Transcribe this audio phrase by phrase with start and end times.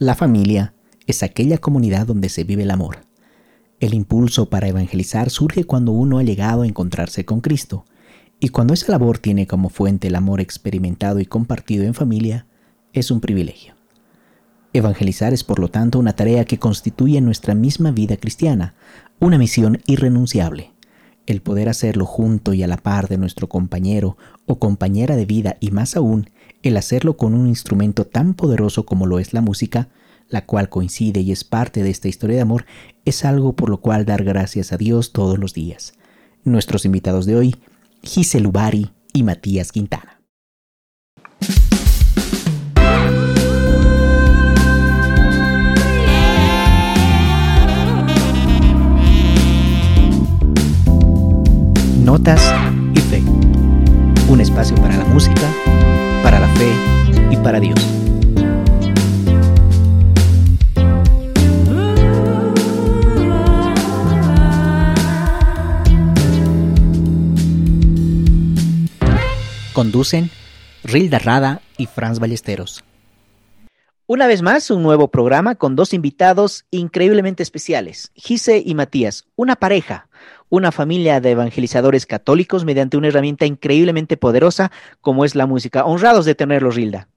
[0.00, 0.74] La familia
[1.08, 2.98] es aquella comunidad donde se vive el amor.
[3.80, 7.84] El impulso para evangelizar surge cuando uno ha llegado a encontrarse con Cristo,
[8.38, 12.46] y cuando esa labor tiene como fuente el amor experimentado y compartido en familia,
[12.92, 13.74] es un privilegio.
[14.72, 18.74] Evangelizar es por lo tanto una tarea que constituye nuestra misma vida cristiana,
[19.18, 20.74] una misión irrenunciable.
[21.26, 25.56] El poder hacerlo junto y a la par de nuestro compañero o compañera de vida
[25.58, 26.30] y más aún,
[26.62, 29.88] el hacerlo con un instrumento tan poderoso como lo es la música,
[30.28, 32.66] la cual coincide y es parte de esta historia de amor,
[33.04, 35.94] es algo por lo cual dar gracias a Dios todos los días.
[36.44, 37.56] Nuestros invitados de hoy,
[38.02, 40.20] Giselle Ubari y Matías Quintana.
[52.04, 52.54] Notas
[52.94, 53.22] y Fe.
[54.30, 55.52] Un espacio para la música,
[56.22, 56.72] para la fe
[57.30, 57.78] y para Dios.
[69.72, 70.30] Conducen
[70.82, 72.82] Rilda Rada y Franz Ballesteros.
[74.06, 79.54] Una vez más, un nuevo programa con dos invitados increíblemente especiales, Gise y Matías, una
[79.54, 80.07] pareja,
[80.50, 85.84] una familia de evangelizadores católicos mediante una herramienta increíblemente poderosa como es la música.
[85.84, 87.08] Honrados de tenerlos, Rilda.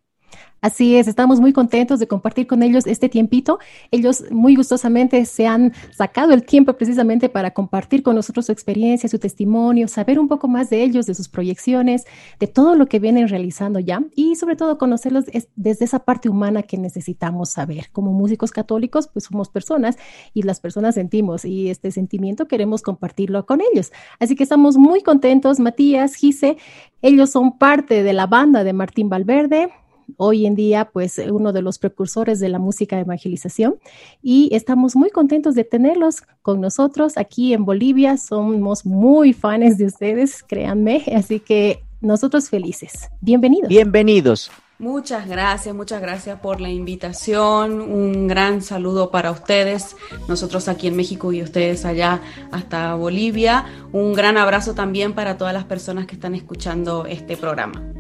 [0.62, 3.58] Así es, estamos muy contentos de compartir con ellos este tiempito.
[3.90, 9.10] Ellos muy gustosamente se han sacado el tiempo precisamente para compartir con nosotros su experiencia,
[9.10, 12.06] su testimonio, saber un poco más de ellos, de sus proyecciones,
[12.40, 16.62] de todo lo que vienen realizando ya y sobre todo conocerlos desde esa parte humana
[16.62, 17.90] que necesitamos saber.
[17.92, 19.98] Como músicos católicos, pues somos personas
[20.32, 23.92] y las personas sentimos y este sentimiento queremos compartirlo con ellos.
[24.20, 26.58] Así que estamos muy contentos, Matías, Gise,
[27.02, 29.72] ellos son parte de la banda de Martín Valverde
[30.18, 33.76] hoy en día pues uno de los precursores de la música de evangelización
[34.22, 38.18] y estamos muy contentos de tenerlos con nosotros aquí en Bolivia.
[38.18, 43.10] Somos muy fans de ustedes, créanme, así que nosotros felices.
[43.22, 43.70] Bienvenidos.
[43.70, 44.52] Bienvenidos.
[44.82, 47.82] Muchas gracias, muchas gracias por la invitación.
[47.82, 49.96] Un gran saludo para ustedes,
[50.28, 52.20] nosotros aquí en México y ustedes allá
[52.52, 53.66] hasta Bolivia.
[53.92, 57.91] Un gran abrazo también para todas las personas que están escuchando este programa.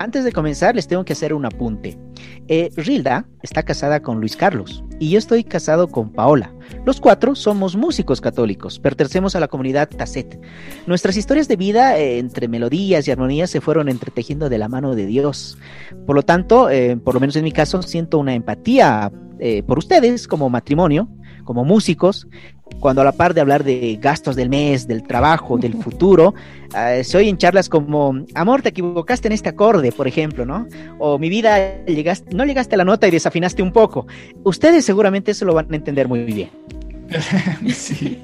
[0.00, 1.98] Antes de comenzar, les tengo que hacer un apunte.
[2.46, 6.52] Eh, Rilda está casada con Luis Carlos y yo estoy casado con Paola.
[6.86, 10.40] Los cuatro somos músicos católicos, pertenecemos a la comunidad Tasset.
[10.86, 14.94] Nuestras historias de vida, eh, entre melodías y armonías, se fueron entretejiendo de la mano
[14.94, 15.58] de Dios.
[16.06, 19.10] Por lo tanto, eh, por lo menos en mi caso, siento una empatía
[19.68, 21.08] por ustedes como matrimonio,
[21.44, 22.26] como músicos,
[22.80, 26.34] cuando a la par de hablar de gastos del mes, del trabajo, del futuro,
[26.70, 30.66] uh, se oyen charlas como, amor, te equivocaste en este acorde, por ejemplo, ¿no?
[30.98, 34.06] O mi vida, llegaste, no llegaste a la nota y desafinaste un poco.
[34.44, 36.50] Ustedes seguramente eso lo van a entender muy bien.
[37.74, 38.18] sí,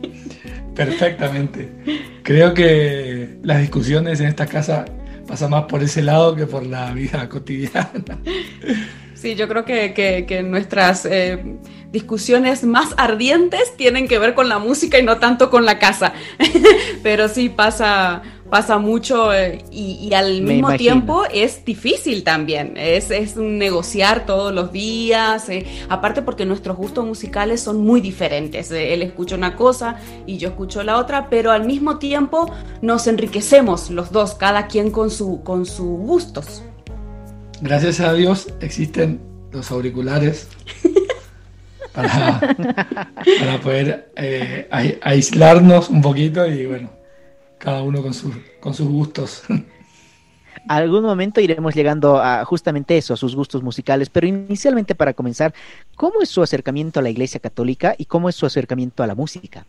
[0.74, 1.68] perfectamente.
[2.22, 4.84] Creo que las discusiones en esta casa
[5.26, 8.02] pasan más por ese lado que por la vida cotidiana.
[9.14, 11.56] Sí, yo creo que, que, nuestras eh,
[11.92, 16.12] discusiones más ardientes tienen que ver con la música y no tanto con la casa.
[17.02, 22.74] Pero sí pasa, pasa mucho eh, y, al mismo tiempo es difícil también.
[22.76, 25.48] Es, es negociar todos los días.
[25.48, 28.72] Eh, aparte porque nuestros gustos musicales son muy diferentes.
[28.72, 29.96] él escucha una cosa
[30.26, 32.52] y yo escucho la otra, pero al mismo tiempo
[32.82, 36.62] nos enriquecemos los dos, cada quien con, su, con sus gustos
[37.64, 39.20] gracias a Dios existen
[39.50, 40.48] los auriculares
[41.94, 42.38] para,
[43.62, 44.68] poder eh,
[45.02, 46.90] aislarnos un poquito y bueno,
[47.56, 48.12] cada uno con,
[48.60, 49.44] con sus gustos.
[50.68, 55.54] algún momento iremos llegando a justamente eso, a sus gustos musicales, pero inicialmente para comenzar,
[55.96, 59.14] ¿cómo es su acercamiento a la Iglesia Católica y cómo es su acercamiento a la
[59.14, 59.64] música?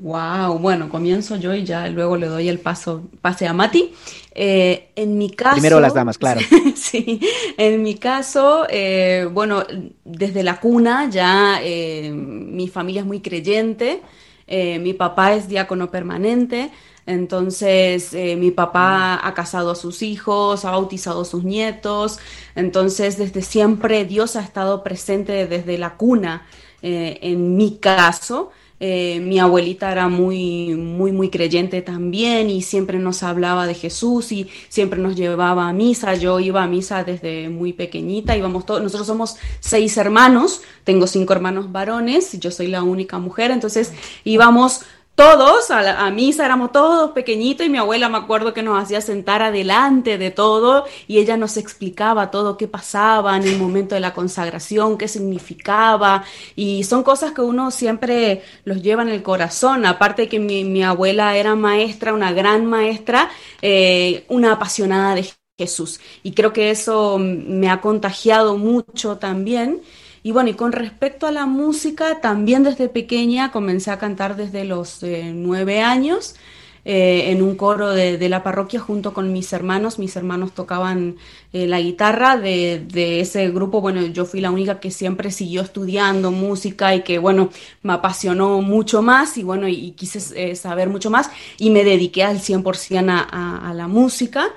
[0.00, 3.92] Wow, bueno, comienzo yo y ya luego le doy el paso, pase a Mati.
[4.34, 5.56] Eh, en mi caso.
[5.56, 6.40] Primero las damas, claro.
[6.74, 7.20] sí,
[7.58, 9.64] en mi caso, eh, bueno,
[10.04, 14.00] desde la cuna ya eh, mi familia es muy creyente.
[14.48, 16.70] mi papá es diácono permanente.
[17.04, 22.18] Entonces, mi papá ha casado a sus hijos, ha bautizado a sus nietos.
[22.54, 26.46] Entonces, desde siempre Dios ha estado presente desde la cuna
[26.80, 28.52] en mi caso.
[28.84, 34.32] Eh, mi abuelita era muy, muy, muy creyente también y siempre nos hablaba de Jesús
[34.32, 36.14] y siempre nos llevaba a misa.
[36.14, 41.32] Yo iba a misa desde muy pequeñita, íbamos todos, nosotros somos seis hermanos, tengo cinco
[41.32, 43.92] hermanos varones, yo soy la única mujer, entonces
[44.24, 44.80] íbamos
[45.14, 49.42] todos a, misa, éramos todos pequeñitos y mi abuela me acuerdo que nos hacía sentar
[49.42, 54.14] adelante de todo y ella nos explicaba todo qué pasaba en el momento de la
[54.14, 56.24] consagración, qué significaba.
[56.56, 60.82] Y son cosas que uno siempre los lleva en el corazón, aparte de que mi,
[60.82, 63.30] abuela era maestra, una gran maestra,
[63.60, 66.00] eh, una apasionada de Jesús.
[66.22, 69.82] Y creo que eso me ha contagiado mucho también.
[70.22, 74.64] Y bueno, y con respecto a la música, también desde pequeña comencé a cantar desde
[74.64, 76.36] los eh, nueve años.
[76.84, 80.00] Eh, en un coro de, la parroquia junto con mis hermanos.
[80.00, 81.14] Mis hermanos tocaban
[81.52, 83.80] eh, la guitarra de, ese grupo.
[83.80, 87.50] Bueno, yo fui la única que siempre siguió estudiando música y que, bueno,
[87.82, 92.40] me apasionó mucho más y, bueno, y, quise saber mucho más y me dediqué al
[92.40, 94.48] 100% a, a, la música.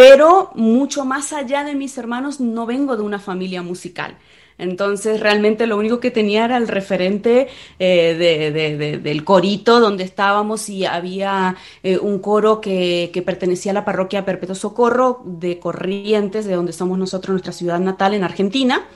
[0.00, 4.16] Pero mucho más allá de mis hermanos, no vengo de una familia musical.
[4.56, 7.48] Entonces realmente lo único que tenía era el referente
[7.78, 14.24] eh, del corito donde estábamos y había eh, un coro que, pertenecía a la parroquia
[14.24, 18.86] Perpetuo Socorro de Corrientes, de donde somos nosotros, nuestra ciudad natal en Argentina.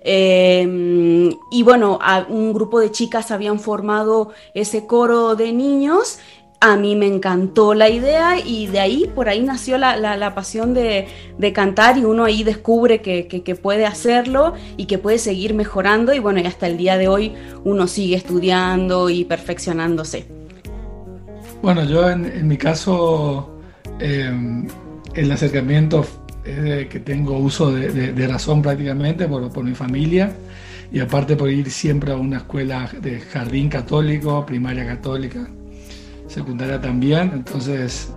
[0.00, 1.98] Em, y bueno,
[2.30, 6.18] un grupo de chicas habían formado ese coro de niños
[6.60, 11.06] a mí me encantó la idea y de ahí, por ahí nació la, pasión de,
[11.54, 16.40] cantar y uno ahí descubre que, puede hacerlo y que puede seguir mejorando y bueno,
[16.40, 17.32] y hasta el día de hoy
[17.64, 20.26] uno sigue estudiando y perfeccionándose.
[21.62, 23.58] Bueno, yo en, mi caso,
[23.98, 24.66] em,
[25.14, 26.06] el acercamiento
[26.44, 30.32] es que tengo uso de, razón prácticamente por, por mi familia
[30.92, 35.48] y aparte por ir siempre a una escuela de jardín católico, primaria católica
[36.28, 38.12] secundaria también, entonces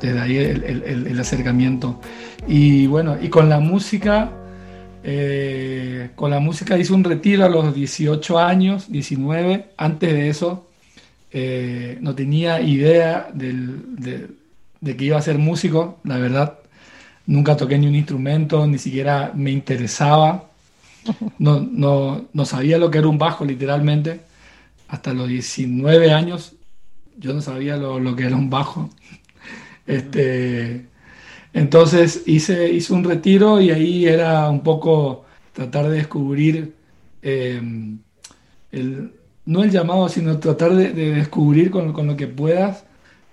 [0.00, 2.00] desde ahí el, acercamiento.
[2.46, 4.32] Y bueno, y con la música,
[5.04, 10.66] eh, con la música hice un retiro a los 18 años, 19, antes de eso
[11.32, 16.58] eh, no tenía idea de, que iba a ser músico, la verdad.
[17.26, 20.46] Nunca toqué ni un instrumento, ni siquiera me interesaba.
[21.38, 24.20] No, no, no sabía lo que era un bajo, literalmente.
[24.88, 26.54] Hasta los 19 años
[27.20, 28.90] yo no sabía lo, que era un bajo.
[29.86, 30.86] Este,
[31.52, 36.74] entonces hice, hice un retiro y ahí era un poco tratar de descubrir,
[37.22, 37.98] em,
[38.70, 39.12] el,
[39.46, 42.84] no el llamado, sino tratar de, descubrir con, lo que puedas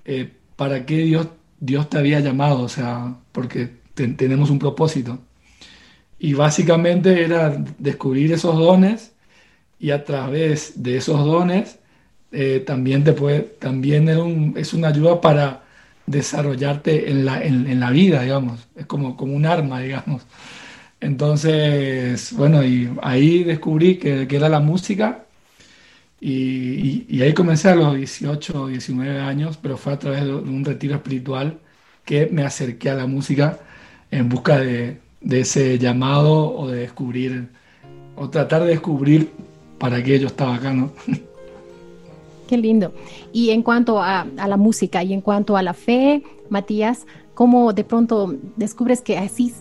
[0.06, 1.28] eh, para qué Dios,
[1.60, 5.20] Dios te había llamado, o sea, porque tenemos un propósito.
[6.18, 9.14] Y básicamente era descubrir esos dones
[9.80, 11.77] y a través de esos dones
[12.32, 15.64] eh, también te puede, también es, un, es, una ayuda para
[16.06, 18.68] desarrollarte en la, en, la vida, digamos.
[18.76, 20.24] Es como, como un arma, digamos.
[21.00, 25.26] Entonces, bueno, y ahí descubrí que, que era la música
[26.20, 30.34] y, y, ahí comencé a los 18 o 19 años, pero fue a través de
[30.34, 31.60] un retiro espiritual
[32.06, 33.60] que me acerqué a la música
[34.10, 37.50] en busca de, de ese llamado o de descubrir,
[38.16, 39.32] o tratar de descubrir
[39.78, 40.92] para qué yo estaba acá, ¿no?
[42.48, 42.94] Qué lindo.
[43.34, 47.84] Y en cuanto a, la música y en cuanto a la fe, Matías, ¿cómo de
[47.84, 49.54] pronto descubres que así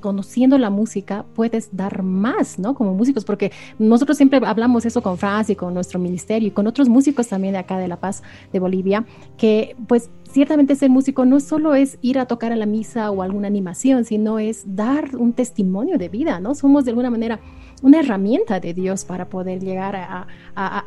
[0.00, 2.74] conociendo la música puedes dar más, ¿no?
[2.74, 6.66] Como músicos, porque nosotros siempre hablamos eso con Franz y con nuestro ministerio y con
[6.66, 9.04] otros músicos también de acá de La Paz, de Bolivia,
[9.36, 13.22] que pues ciertamente ser músico no solo es ir a tocar a la misa o
[13.22, 16.54] alguna animación, sino es dar un testimonio de vida, ¿no?
[16.54, 17.40] Somos de alguna manera
[17.82, 20.26] una herramienta de Dios para poder llegar a,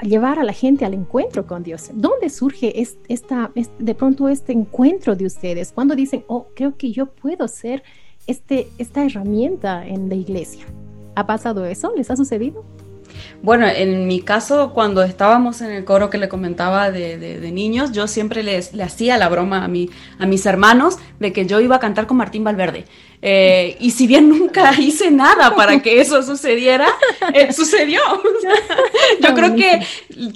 [0.01, 1.89] llevar a la gente al encuentro con Dios.
[1.93, 5.71] ¿Dónde surge esta, de pronto este encuentro de ustedes?
[5.71, 7.83] Cuando dicen, oh, creo que yo puedo ser
[8.27, 10.65] este, esta herramienta en la iglesia.
[11.15, 11.93] ¿Ha pasado eso?
[11.95, 12.63] ¿Les ha sucedido?
[13.41, 18.07] Bueno, en mi caso, cuando estábamos en el coro que le comentaba de, niños, yo
[18.07, 21.79] siempre le hacía la broma a, mi, a mis hermanos de que yo iba a
[21.79, 22.85] cantar con Martín Valverde.
[23.21, 26.87] Eh, y si bien nunca hice nada para que eso sucediera,
[27.33, 28.01] eh, sucedió.
[29.21, 29.85] yo creo que,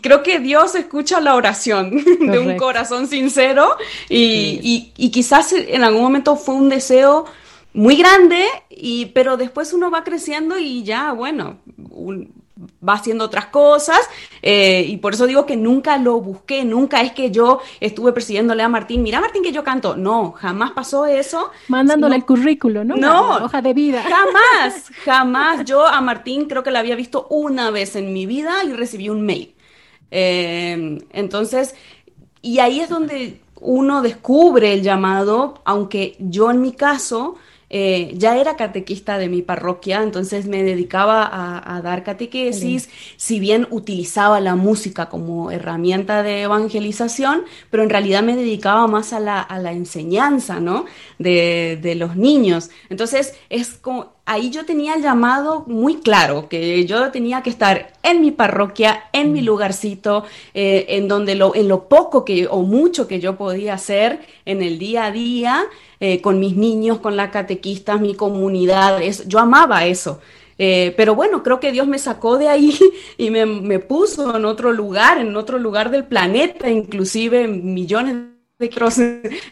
[0.01, 3.77] creo que Dios escucha la oración de un corazón sincero
[4.09, 7.25] y, y, quizás en algún momento fue un deseo
[7.73, 11.57] muy grande, y, pero después uno va creciendo y ya, bueno,
[12.87, 13.99] va haciendo otras cosas
[14.41, 18.63] eh, y por eso digo que nunca lo busqué, nunca es que yo estuve persiguiéndole
[18.63, 21.51] a Martín, mira Martín que yo canto, no, jamás pasó eso.
[21.67, 22.95] Mandándole el currículo, ¿no?
[22.95, 24.03] No, hoja de vida.
[24.03, 25.65] Jamás, jamás.
[25.65, 29.09] Yo a Martín creo que la había visto una vez en mi vida y recibí
[29.09, 29.55] un mail.
[30.11, 31.75] Eh, entonces,
[32.41, 37.35] y ahí es donde uno descubre el llamado, aunque yo en mi caso
[37.75, 42.87] eh, ya era catequista de mi parroquia, entonces me dedicaba a, dar catequesis,
[43.17, 49.11] si bien utilizaba la música como herramienta de evangelización, pero en realidad me dedicaba más
[49.11, 50.85] a la, a la enseñanza, ¿no?
[51.17, 52.69] De, de los niños.
[52.89, 57.93] Entonces, es como, ahí yo tenía el llamado muy claro, que yo tenía que estar
[58.03, 59.45] en mi parroquia, en mi mm.
[59.45, 64.21] lugarcito, eh, en donde lo, en lo poco que o mucho que yo podía hacer
[64.45, 65.63] en el día a día,
[65.99, 70.19] eh, con mis niños, con las catequistas, mi comunidad, yo amaba eso.
[70.57, 72.77] Eh, pero bueno, creo que Dios me sacó de ahí
[73.17, 78.15] y me, puso en otro lugar, en otro lugar del planeta, inclusive millones
[78.59, 78.97] de kilómetros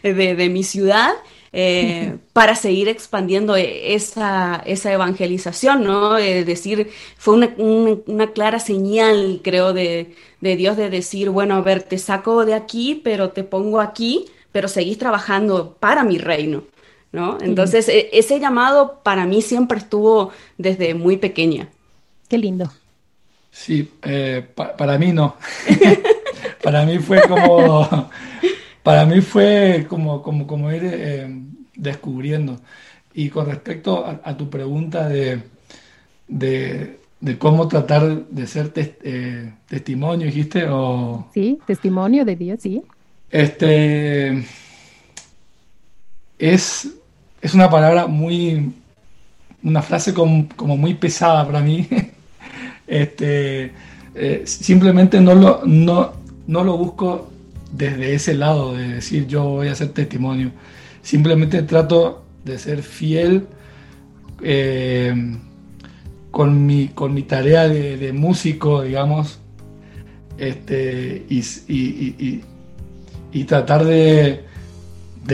[0.02, 1.12] de, mi ciudad,
[1.52, 6.16] eh, para seguir expandiendo esa, esa evangelización, ¿no?
[6.16, 11.82] Es decir, fue una, clara señal, creo, de, de Dios de decir, bueno, a ver,
[11.82, 16.64] te saco de aquí, pero te pongo aquí pero seguís trabajando para mi reino,
[17.10, 17.38] ¿no?
[17.40, 21.68] Entonces, e, ese llamado para mí siempre estuvo desde muy pequeña.
[22.28, 22.70] Qué lindo.
[23.50, 25.36] Sí, eh, para mí no.
[26.62, 28.10] para mí fue como,
[28.82, 31.28] para mí fue como, como, como ir eh,
[31.74, 32.60] descubriendo.
[33.14, 35.42] Y con respecto a, tu pregunta de,
[36.26, 36.98] de,
[37.38, 41.28] cómo tratar de ser eh, testimonio, dijiste, o...
[41.34, 42.82] Sí, testimonio de Dios, sí.
[43.30, 44.44] Este
[46.38, 46.88] es,
[47.40, 48.72] es una palabra muy,
[49.62, 51.86] una frase como, muy pesada para mí.
[52.86, 53.72] este,
[54.14, 56.14] eh, simplemente no lo, no,
[56.46, 57.31] no lo busco
[57.72, 60.50] desde ese lado de decir yo voy a hacer testimonio.
[61.02, 63.46] Simplemente trato de ser fiel
[64.42, 65.14] eh,
[66.30, 69.38] con, mi, con mi tarea de, músico, digamos,
[70.38, 72.42] este, y,
[73.32, 74.44] y tratar de,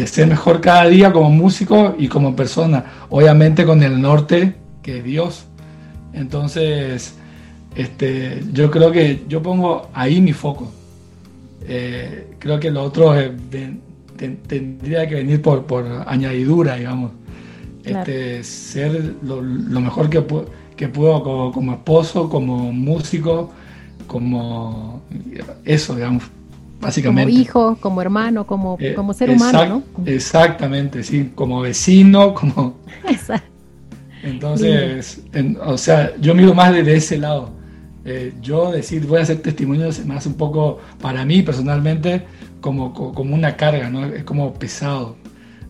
[0.06, 2.84] ser mejor cada día como músico y como persona.
[3.10, 5.44] Obviamente con el norte, que es Dios.
[6.12, 7.14] Entonces,
[7.74, 10.70] este, yo creo que yo pongo ahí mi foco.
[11.66, 13.14] Eh, creo que lo otro
[14.16, 17.12] tendría que venir por, por añadidura, digamos.
[17.84, 20.24] Este, ser lo, mejor que,
[20.76, 23.50] que puedo como, como, esposo, como músico,
[24.06, 25.02] como
[25.64, 26.24] eso, digamos.
[26.80, 27.32] Básicamente.
[27.32, 30.04] Como hijo, como hermano, como, eh, como ser humano, ¿no?
[30.06, 32.78] Exactamente, sí, como vecino, como...
[33.08, 33.48] Exacto.
[34.22, 35.22] Entonces,
[35.64, 37.50] o sea, yo miro más desde ese lado.
[38.04, 42.24] Eh, yo decir voy a hacer testimonios más un poco, para mí personalmente,
[42.60, 44.06] como, como una carga, ¿no?
[44.06, 45.16] Es como pesado.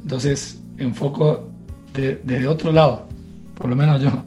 [0.03, 1.49] Entonces, enfoco
[1.95, 3.09] desde otro lado,
[3.57, 4.25] por lo menos yo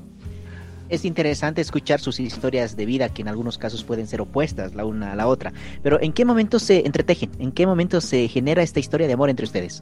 [0.91, 4.83] es interesante escuchar sus historias de vida que en algunos casos pueden ser opuestas la
[4.83, 5.53] una a la otra.
[5.81, 7.31] Pero ¿en qué momento se entretejen?
[7.39, 9.81] ¿En qué momento se genera esta historia de amor entre ustedes?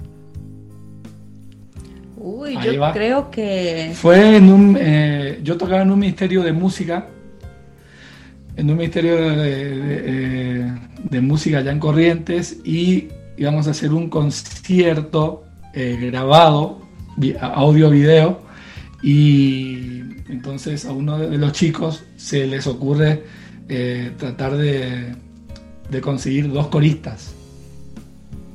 [2.16, 3.92] Uy, yo creo que...
[3.96, 4.78] Fue en un...
[4.80, 7.08] Eh, yo tocaba en un ministerio de música,
[8.60, 10.70] en un ministerio de,
[11.10, 16.82] de, música allá en Corrientes y íbamos a hacer un concierto eh, grabado,
[17.40, 18.42] audio-video,
[19.02, 23.24] y entonces a uno de los chicos se les ocurre
[23.70, 25.16] eh, tratar de,
[26.02, 27.34] conseguir dos coristas,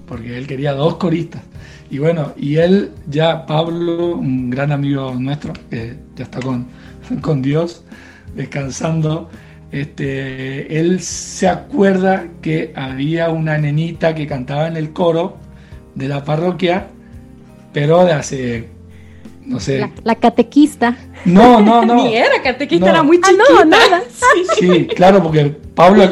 [0.06, 1.42] porque él quería dos coristas.
[1.90, 6.66] Y bueno, y él ya, Pablo, un gran amigo nuestro, que ya está con,
[7.22, 7.84] con Dios,
[8.36, 9.30] descansando,
[9.80, 15.36] este, él se acuerda que había una nenita que cantaba en el coro
[15.96, 16.86] de la parroquia,
[17.72, 18.68] pero de hace
[19.44, 19.90] no sé.
[20.04, 20.96] La, catequista.
[21.24, 22.04] No, no, no.
[22.04, 23.42] Ni era catequista, era muy chiquita.
[23.48, 24.02] Ah, no, nada.
[24.60, 26.08] Sí, claro, porque Pablo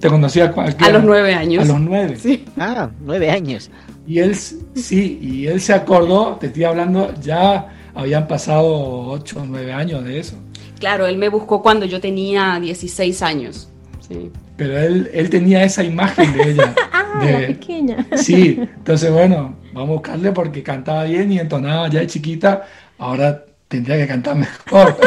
[0.00, 1.62] te conocía a, los nueve años.
[1.62, 2.16] A los nueve.
[2.16, 2.42] Sí.
[2.56, 3.70] Ah, nueve años.
[4.06, 9.44] Y él, sí, y él se acordó, te estoy hablando, ya habían pasado ocho o
[9.44, 10.36] nueve años de eso.
[10.84, 13.70] Claro, él me buscó cuando yo tenía 16 años.
[14.06, 14.30] Sí.
[14.58, 16.74] Pero él, él tenía esa imagen de ella.
[16.92, 18.06] ah, de, pequeña.
[18.16, 22.66] Sí, entonces bueno, vamos a buscarle porque cantaba bien y entonaba ya de chiquita,
[22.98, 24.98] ahora tendría que cantar mejor.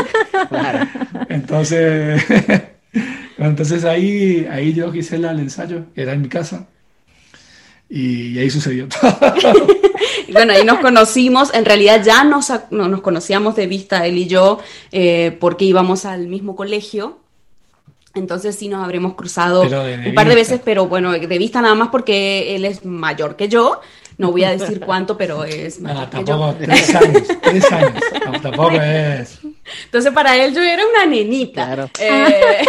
[1.30, 2.26] Entonces,
[3.38, 6.66] entonces ahí, ahí yo quise el ensayo, que era en mi casa,
[7.88, 9.68] y ahí sucedió todo.
[10.28, 14.28] Y bueno, ahí nos conocimos, en realidad ya nos, nos conocíamos de vista él y
[14.28, 14.60] yo,
[14.92, 17.20] eh, porque íbamos al mismo colegio.
[18.14, 21.90] Entonces sí nos habremos cruzado un par de veces, pero bueno, de vista nada más
[21.90, 23.80] porque él es mayor que yo.
[24.18, 28.02] No voy a decir cuánto, pero es mayor ah, tampoco, tres años, tres años.
[28.42, 29.40] tampoco es.
[29.86, 31.90] Entonces para él yo era una nenita.
[32.00, 32.66] Eh,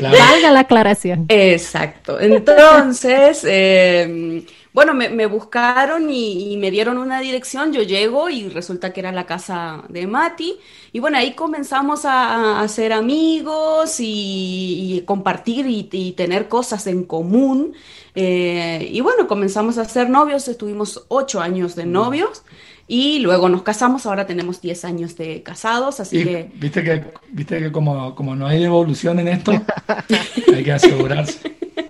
[0.00, 1.26] Valga la aclaración.
[1.28, 2.18] Exacto.
[2.20, 8.98] Entonces, eh, bueno, me, buscaron y, me dieron una dirección, yo llego y resulta que
[8.98, 10.58] era la casa de Mati.
[10.92, 17.74] Y bueno, ahí comenzamos a, hacer amigos y, compartir y, tener cosas en común.
[18.16, 22.42] Eh, y bueno, comenzamos a ser novios, estuvimos ocho años de novios.
[22.88, 26.50] Y luego nos casamos, ahora tenemos diez años de casados, así que...
[26.56, 29.52] Viste que, viste que como, como no hay evolución en esto,
[30.52, 31.54] hay que asegurarse.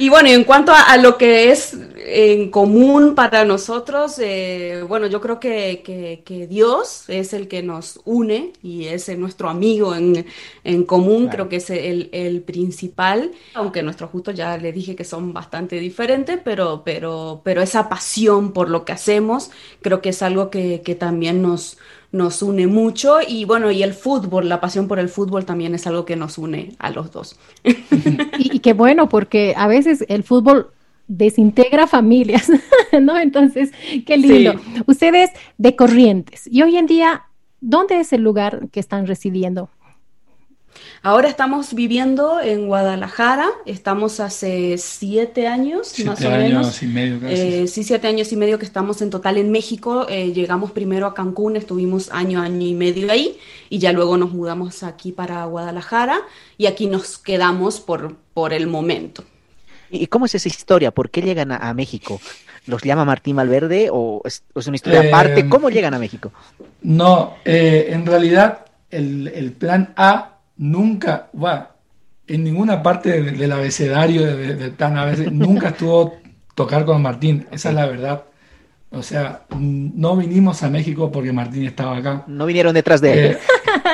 [0.00, 1.76] Y bueno, en cuanto a, lo que es
[2.06, 8.54] en común para nosotros, eh, bueno, yo creo que, Dios es el que nos une
[8.62, 14.56] y es nuestro amigo en, común, creo que es el, principal, aunque nuestros gustos ya
[14.56, 19.50] le dije que son bastante diferentes, pero, pero, pero esa pasión por lo que hacemos,
[19.82, 21.76] creo que es algo que, que también nos,
[22.12, 25.86] nos une mucho y bueno, y el fútbol, la pasión por el fútbol también es
[25.86, 27.38] algo que nos une a los dos.
[28.38, 30.70] Y, qué bueno, porque a veces el fútbol
[31.06, 32.50] desintegra familias,
[33.00, 33.18] ¿no?
[33.18, 33.70] Entonces,
[34.06, 34.54] qué lindo.
[34.86, 37.22] Ustedes de Corrientes, y hoy en día,
[37.60, 39.70] ¿dónde es el lugar que están residiendo?
[41.02, 46.66] Ahora estamos viviendo en Guadalajara, estamos hace siete años, más o menos.
[46.66, 47.34] años y medio casi.
[47.34, 50.06] Eh, sí, siete años y medio que estamos en total en México.
[50.10, 53.38] Eh, llegamos primero a Cancún, estuvimos año, año y medio ahí,
[53.70, 56.20] y ya luego nos mudamos aquí para Guadalajara,
[56.58, 59.24] y aquí nos quedamos por, por el momento.
[59.90, 60.90] ¿Y cómo es esa historia?
[60.90, 62.20] ¿Por qué llegan a, México?
[62.66, 65.40] ¿Los llama Martín Valverde o es, una historia aparte?
[65.40, 66.30] Eh, ¿Cómo llegan a México?
[66.82, 70.29] No, en realidad el, el plan A
[70.60, 71.74] nunca, va,
[72.26, 76.14] en ninguna parte del, abecedario del plan a veces, nunca estuvo
[76.54, 78.24] tocar con Martín, esa es la verdad.
[78.90, 82.24] O sea, no vinimos a México porque Martín estaba acá.
[82.26, 83.32] No vinieron detrás de él.
[83.32, 83.38] Eh,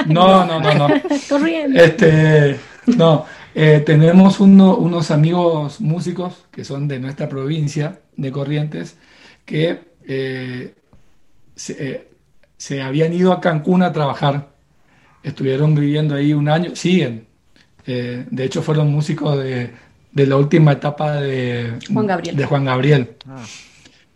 [0.07, 0.89] no, no, no, no.
[1.29, 1.81] Corriendo.
[1.81, 8.97] Este, no, eh, tenemos unos amigos músicos que son de nuestra provincia de Corrientes
[9.45, 10.75] que eh,
[11.55, 12.09] se,
[12.57, 14.56] se habían ido a Cancún a trabajar
[15.27, 17.27] estuvieron viviendo ahí un año, siguen.
[17.85, 19.73] Eh, de hecho, fueron músicos de,
[20.13, 22.37] la última etapa de Juan Gabriel.
[22.37, 23.11] De Juan Gabriel.
[23.27, 23.45] Ah.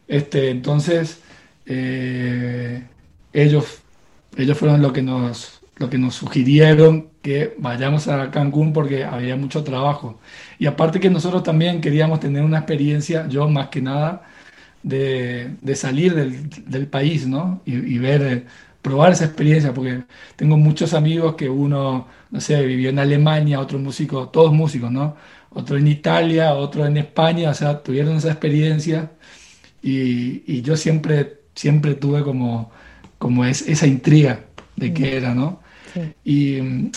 [0.07, 1.21] Este, entonces,
[1.67, 2.85] eh,
[3.33, 3.81] ellos,
[4.37, 9.35] ellos fueron lo que, nos, lo que nos sugirieron que vayamos a Cancún porque había
[9.37, 10.21] mucho trabajo.
[10.61, 14.23] Y aparte que nosotros también queríamos tener una experiencia, yo más que nada,
[14.82, 17.61] de, salir del, país, ¿no?
[17.67, 18.45] Y, y ver eh,
[18.82, 20.02] probar esa experiencia, porque
[20.36, 25.16] tengo muchos amigos que uno, no sé, vivió en Alemania, otro músico, todos músicos, ¿no?
[25.50, 29.10] Otro en Italia, otro en España, o sea, tuvieron esa experiencia
[29.82, 32.71] y, yo siempre, siempre tuve como,
[33.19, 34.40] como es, esa intriga
[34.76, 35.60] de qué era, ¿no?
[36.25, 36.90] Y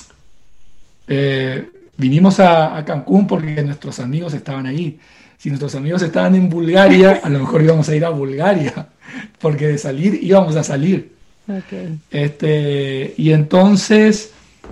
[1.07, 4.99] eh, vinimos a, a Cancún porque nuestros amigos estaban ahí.
[5.37, 8.89] Si nuestros amigos estaban en Bulgaria, a lo mejor íbamos a ir a Bulgaria,
[9.39, 11.12] porque de salir íbamos a salir.
[12.11, 14.31] Este, y entonces,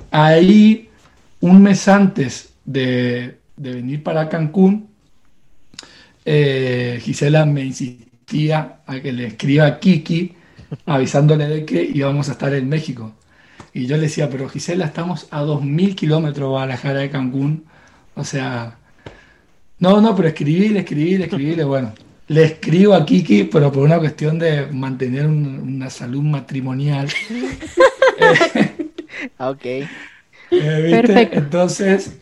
[0.09, 0.89] ahí,
[1.41, 4.89] un mes antes de, venir para Cancún,
[6.23, 10.33] eh, Gisela me insistía a que le escriba a Kiki
[10.85, 13.13] avisándole de que íbamos a estar en México.
[13.73, 17.65] Y yo le decía, pero Gisela, estamos a 2.000 kilómetros de Guadalajara de Cancún.
[18.15, 18.77] O sea,
[19.79, 21.93] no, no, pero escribí, escribí, escribí, bueno
[22.31, 27.09] le escribo a Kiki, pero por una cuestión de mantener una salud matrimonial.
[29.37, 29.65] ok.
[29.65, 29.87] Eh,
[30.49, 31.39] Perfecto.
[31.39, 32.17] Entonces,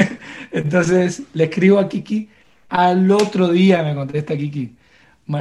[0.50, 2.28] entonces le escribo a Kiki.
[2.70, 4.74] Al otro día me contesta Kiki.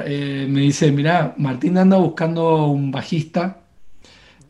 [0.05, 3.61] Eh, me dice, mira, Martín anda buscando un bajista.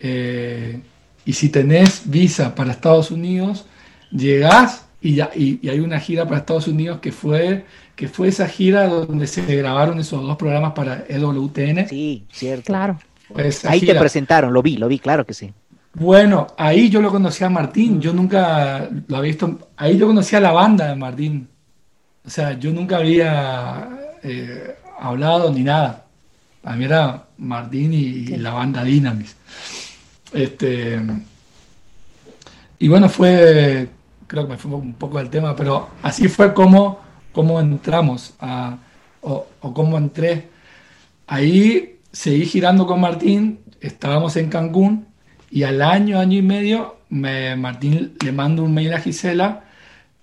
[0.02, 0.82] Eh,
[1.24, 3.66] y si tenés visa para Estados Unidos,
[4.12, 7.64] llegás y, ya, y, hay una gira para Estados Unidos que fue
[7.96, 11.88] que fue esa gira donde se grabaron esos dos programas para EWTN.
[11.88, 12.66] Sí, cierto.
[12.66, 13.00] Claro.
[13.66, 15.54] ahí te presentaron, lo vi, lo vi, claro que sí.
[15.94, 20.36] Bueno, ahí yo lo conocí a Martín, yo nunca lo había visto, ahí yo conocí
[20.36, 21.48] a la banda de Martín.
[22.26, 23.90] O sea, yo nunca había
[24.24, 26.06] eh, hablado ni nada.
[26.64, 29.36] A mí era Martín y, la banda Dynamis.
[30.32, 31.02] Este,
[32.80, 33.90] y bueno, fue,
[34.28, 37.00] creo que me fue un poco del tema, pero así fue como
[37.32, 38.78] cómo entramos a,
[39.22, 40.48] o, cómo entré.
[41.28, 45.08] Ahí seguí girando con Martín, estábamos en Cancún
[45.50, 49.64] y al año, año y medio, me, Martín le mando un mail a Gisela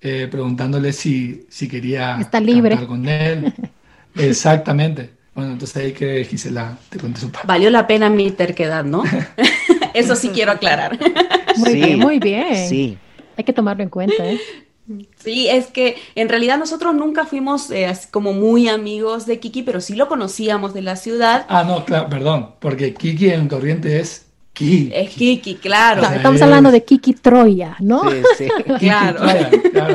[0.00, 2.86] eh, preguntándole si, si quería Está libre.
[2.86, 3.52] con él.
[4.14, 5.10] Exactamente.
[5.34, 7.46] Bueno, entonces ahí que Gisela te conté su parte.
[7.46, 9.04] Valió la pena mi terquedad, ¿no?
[9.94, 10.98] Eso sí quiero aclarar.
[11.56, 12.68] Muy bien, muy bien.
[12.68, 12.98] Sí.
[13.36, 14.38] Hay que tomarlo en cuenta, ¿eh?
[15.16, 19.80] Sí, es que en realidad nosotros nunca fuimos eh, como muy amigos de Kiki, pero
[19.80, 21.44] sí lo conocíamos de la ciudad.
[21.48, 24.90] Ah, no, claro, perdón, porque Kiki en Corriente es Kiki.
[24.94, 26.02] Es Kiki, claro.
[26.02, 28.10] estamos hablando de Kiki Troya, ¿no?
[28.10, 28.48] Sí, sí.
[28.78, 29.20] claro.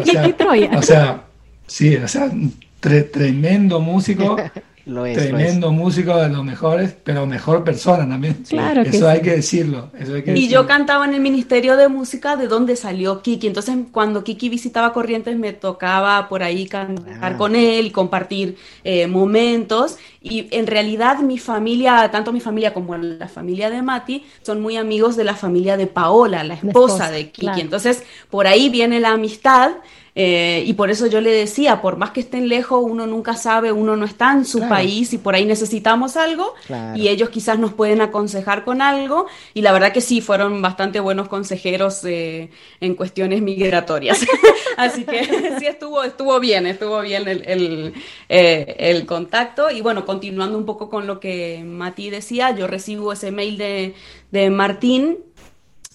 [0.04, 0.72] Kiki Troya.
[0.78, 1.24] O sea,
[1.66, 2.32] sí, o sea,
[2.80, 4.36] tremendo músico
[4.86, 8.44] Tremendo músico de los mejores, pero mejor persona también.
[8.50, 9.90] Claro eso, hay que decirlo,
[10.28, 13.48] y yo cantaba en el Ministerio de Música de donde salió Kiki.
[13.48, 17.38] Entonces, cuando Kiki visitaba Corrientes, me tocaba por ahí cantar ah.
[17.38, 19.98] con él y compartir eh, momentos.
[20.22, 24.76] Y en realidad, mi familia, tanto mi familia como la familia de Mati, son muy
[24.76, 27.62] amigos de la familia de Paola, la esposa, de Kiki.
[27.62, 29.72] Entonces, por ahí viene la amistad.
[30.16, 33.72] Eh, y por eso yo le decía, por más que estén lejos, uno nunca sabe,
[33.72, 36.54] uno no está en su país y por ahí necesitamos algo
[36.96, 39.26] y ellos quizás nos pueden aconsejar con algo.
[39.54, 44.26] Y la verdad que sí, fueron bastante buenos consejeros eh, en cuestiones migratorias.
[44.78, 45.24] Así que
[45.60, 47.94] sí, estuvo, estuvo bien, estuvo bien el, el,
[48.30, 49.72] eh, el, contacto.
[49.72, 53.96] Y bueno, continuando un poco con lo que Mati decía, yo recibo ese mail de,
[54.32, 55.18] de Martín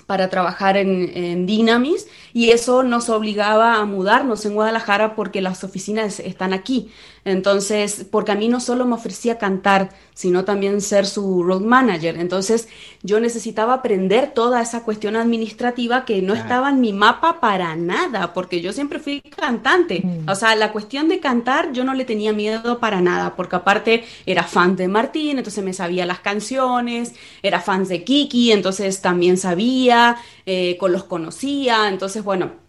[0.09, 5.65] para trabajar en, en, Dynamis y eso nos obligaba a mudarnos en Guadalajara porque las
[5.65, 6.91] oficinas están aquí.
[7.25, 12.17] Entonces, porque a mí no solo me ofrecía cantar, sino también ser su road manager.
[12.19, 12.69] Entonces,
[13.03, 18.33] yo necesitaba aprender toda esa cuestión administrativa que no estaba en mi mapa para nada,
[18.33, 20.01] porque yo siempre fui cantante.
[20.03, 20.29] Mm.
[20.29, 24.05] O sea, la cuestión de cantar yo no le tenía miedo para nada, porque aparte
[24.27, 29.37] era fan de Martín, entonces me sabía las canciones, era fan de Kiki, entonces también
[29.37, 32.68] sabía, eh, con los conocía, entonces, bueno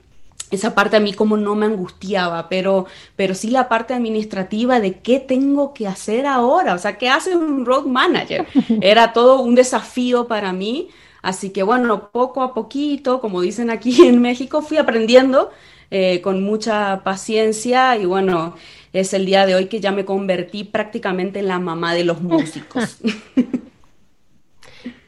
[0.52, 2.86] esa parte a mí como no me angustiaba, pero,
[3.16, 7.36] pero sí la parte administrativa de qué tengo que hacer ahora, o sea, qué hace
[7.36, 8.48] un road manager.
[8.82, 10.90] Era todo un desafío para mí,
[11.22, 15.52] así que bueno, poco a poquito, como dicen aquí en México, fui aprendiendo
[15.92, 18.56] eh, con mucha paciencia y bueno,
[18.94, 22.22] es el día de hoy que ya me convertí prácticamente en la mamá de los
[22.22, 22.98] músicos.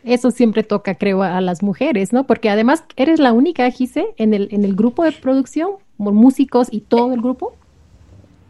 [0.03, 2.25] Eso siempre toca, creo, a las mujeres, ¿no?
[2.25, 6.81] Porque además eres la única, Gise, en el, en el grupo de producción, músicos y
[6.81, 7.53] todo el grupo.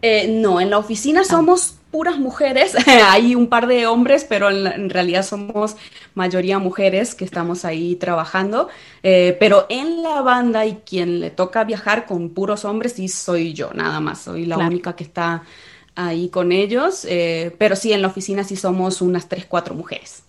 [0.02, 1.26] Eh, no, en la oficina ah.
[1.26, 5.76] somos puras mujeres, hay un par de hombres, pero en, realidad somos
[6.16, 8.70] mayoría mujeres que estamos ahí trabajando,
[9.04, 13.54] eh, pero en la banda y quien le toca viajar con puros hombres sí soy
[13.54, 15.44] yo, nada más, soy la única que está
[15.96, 20.24] ahí con ellos, eh, pero sí en la oficina sí somos unas tres, cuatro mujeres.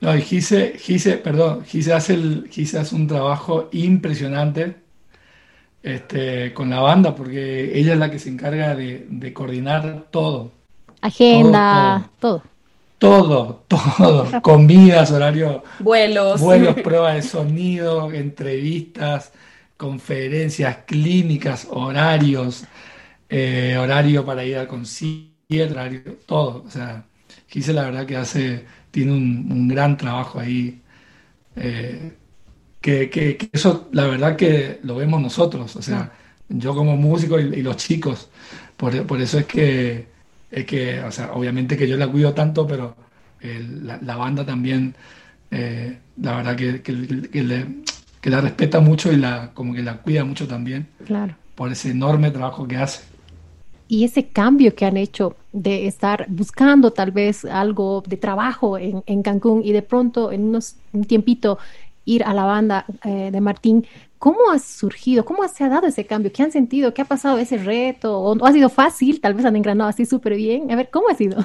[0.00, 4.76] No, y Gise, Gise, perdón, Gise hace, el, Gise hace un trabajo impresionante
[5.82, 10.52] este, con la banda, porque ella es la que se encarga de, coordinar todo.
[11.02, 12.42] Agenda, todo.
[12.98, 14.26] Todo, todo.
[14.42, 15.64] Comidas, horario.
[15.78, 16.40] Vuelos.
[16.40, 19.32] Vuelos, pruebas de sonido, entrevistas,
[19.76, 22.64] conferencias, clínicas, horarios,
[23.28, 26.64] eh, horario para ir al concierto, horario, todo.
[26.66, 27.04] O sea,
[27.48, 30.80] Gise la verdad que hace tiene un, gran trabajo ahí.
[31.56, 32.12] Eh,
[32.80, 36.12] que, eso, la verdad que lo vemos nosotros, o sea,
[36.48, 38.30] yo como músico y, los chicos,
[38.76, 40.06] por, eso es que,
[40.50, 42.96] es que, o sea, obviamente que yo la cuido tanto, pero
[43.42, 44.94] la, banda también,
[45.50, 50.48] eh, la verdad que, que, la respeta mucho y la, como que la cuida mucho
[50.48, 51.34] también, claro.
[51.54, 53.02] por ese enorme trabajo que hace
[53.90, 59.02] y ese cambio que han hecho de estar buscando tal vez algo de trabajo en,
[59.06, 61.58] en Cancún y de pronto en unos, un tiempito
[62.04, 63.86] ir a la banda eh, de Martín,
[64.18, 65.24] ¿cómo ha surgido?
[65.24, 66.32] ¿Cómo se ha dado ese cambio?
[66.32, 66.94] ¿Qué han sentido?
[66.94, 68.18] ¿Qué ha pasado ese reto?
[68.18, 69.20] ¿O, ha sido fácil?
[69.20, 70.70] Tal vez han engranado así súper bien.
[70.70, 71.44] A ver, ¿cómo ha sido?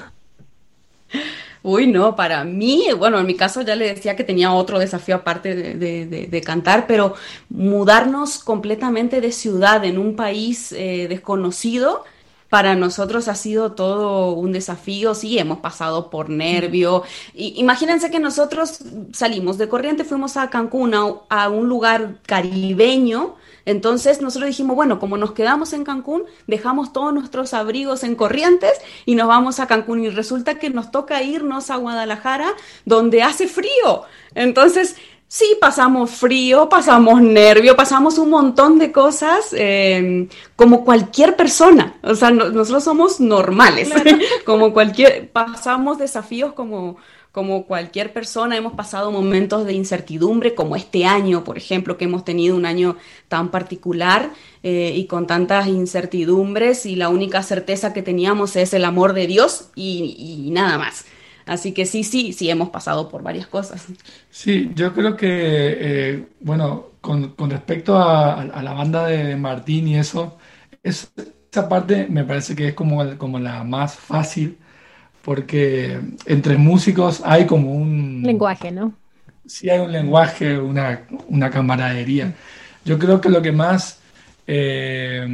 [1.64, 5.16] Uy, no, para mí, bueno, en mi caso ya le decía que tenía otro desafío
[5.16, 7.16] aparte de, de, cantar, pero
[7.50, 12.04] mudarnos completamente de ciudad en un país eh, desconocido,
[12.50, 17.04] para nosotros ha sido todo un desafío, sí, hemos pasado por nervio.
[17.34, 18.80] imagínense que nosotros
[19.14, 25.18] salimos de Corriente, fuimos a Cancún, a, un lugar caribeño, entonces nosotros dijimos, bueno, como
[25.18, 28.74] nos quedamos en Cancún, dejamos todos nuestros abrigos en Corrientes
[29.06, 32.54] y nos vamos a Cancún y resulta que nos toca irnos a Guadalajara
[32.86, 34.04] donde hace frío.
[34.36, 34.98] Entonces
[35.38, 41.98] Sí, pasamos frío, pasamos nervio, pasamos un montón de cosas em, como cualquier persona.
[42.04, 43.90] O sea, nosotros somos normales,
[44.46, 46.96] como cualquier, pasamos desafíos como,
[47.34, 48.56] como cualquier persona.
[48.56, 52.96] Hemos pasado momentos de incertidumbre, como este año, por ejemplo, que hemos tenido un año
[53.28, 54.32] tan particular
[54.64, 59.28] eh, y con tantas incertidumbres y la única certeza que teníamos es el amor de
[59.28, 61.04] Dios y nada más.
[61.46, 63.86] Así que sí, sí, sí hemos pasado por varias cosas.
[64.30, 69.88] Sí, yo creo que, eh, bueno, con, con respecto a, a la banda de Martín
[69.88, 70.38] y eso,
[70.84, 71.12] es,
[71.52, 74.58] esa parte me parece que es como, como la más fácil,
[75.24, 78.24] porque entre músicos hay como un...
[78.24, 78.94] Lenguaje, ¿no?
[79.46, 82.34] Sí, hay un lenguaje, una, una camaradería.
[82.84, 84.00] Yo creo que lo que más...
[84.48, 85.28] eh,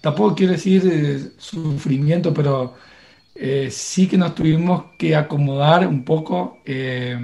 [0.00, 2.74] tampoco quiero decir eh, sufrimiento, pero
[3.34, 7.18] eh, sí que nos tuvimos que acomodar un poco eh,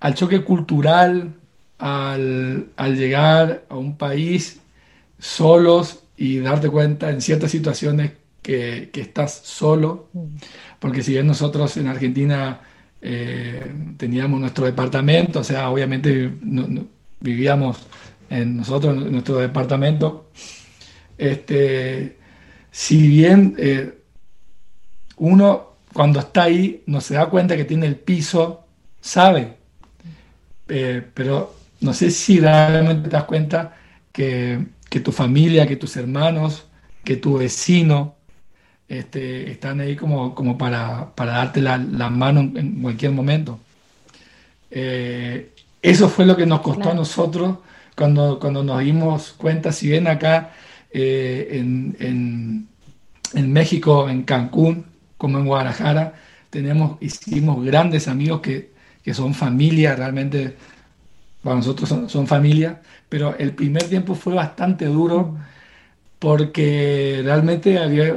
[0.00, 1.34] al choque cultural,
[1.78, 4.60] al, al llegar a un país
[5.18, 8.12] solos y darte cuenta en ciertas situaciones
[8.42, 10.08] que, que estás solo,
[10.78, 12.60] porque si bien nosotros en Argentina
[13.00, 16.30] eh, teníamos nuestro departamento, o sea, obviamente
[17.20, 17.78] vivíamos
[18.30, 20.30] en nosotros, en nuestro departamento,
[21.16, 22.18] este,
[22.70, 23.56] si bien
[25.18, 28.64] uno cuando está ahí no se da cuenta que tiene el piso,
[29.00, 29.56] sabe,
[30.68, 33.76] eh, pero no sé si realmente te das cuenta
[34.12, 36.66] que, que tu familia, que tus hermanos,
[37.04, 38.16] que tu vecino
[38.88, 43.60] este, están ahí como, como para, para darte la, la mano en, cualquier momento.
[44.70, 45.50] Eh,
[45.82, 47.58] eso fue lo que nos costó a nosotros
[47.96, 50.52] cuando, cuando nos dimos cuenta, si bien acá
[50.92, 52.68] eh, en, en-
[53.34, 54.86] en México, en Cancún,
[55.18, 56.14] como en Guadalajara,
[56.50, 58.72] tenemos, hicimos grandes amigos que,
[59.04, 60.56] que son familia, realmente
[61.42, 65.36] para nosotros son, son familia, pero el primer tiempo fue bastante duro
[66.18, 68.16] porque realmente había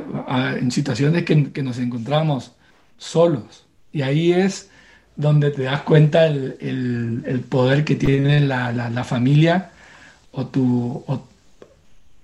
[0.60, 2.54] en situaciones que, que nos encontramos
[2.98, 3.66] solos.
[3.94, 4.70] Y ahí es
[5.16, 9.72] donde te das cuenta el, el- el poder que tiene la, la- la familia
[10.32, 11.24] o tu, o,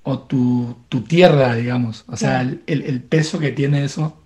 [0.03, 2.05] o tu, tu tierra, digamos.
[2.07, 4.17] O sea, el- el peso que tiene eso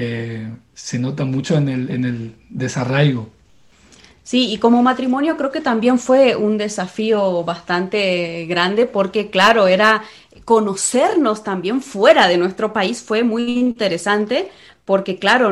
[0.00, 3.30] eh, se nota mucho en el, en el desarraigo.
[4.22, 10.04] Sí, y como matrimonio creo que también fue un desafío bastante grande porque, claro, era
[10.44, 14.52] conocernos también fuera de nuestro país fue muy interesante
[14.84, 15.50] porque, claro,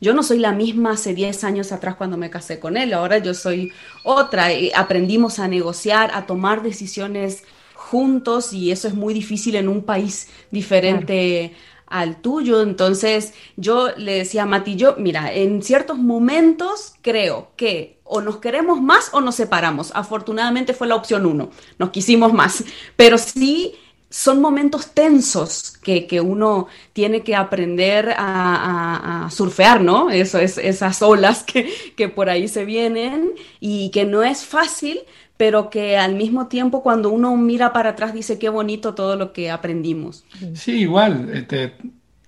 [0.00, 3.18] yo no soy la misma hace 10 años atrás cuando me casé con él, ahora
[3.18, 3.72] yo soy
[4.04, 4.52] otra.
[4.52, 7.42] y aprendimos a negociar, a tomar decisiones
[7.74, 11.52] juntos y eso es muy difícil en un país diferente
[11.92, 12.62] al tuyo.
[12.62, 18.38] Entonces yo le decía a Mati, yo, mira, en ciertos momentos creo que o nos
[18.38, 19.92] queremos más o nos separamos.
[19.94, 22.64] Afortunadamente fue la opción uno, nos quisimos más,
[22.96, 23.74] pero sí
[24.10, 30.10] son momentos tensos que, que uno tiene que aprender a, a- surfear, ¿no?
[30.10, 35.00] Eso es esas olas que, que por ahí se vienen y que no es fácil,
[35.36, 39.32] pero que al mismo tiempo cuando uno mira para atrás dice qué bonito todo lo
[39.32, 40.24] que aprendimos.
[40.54, 41.72] Sí, igual, este,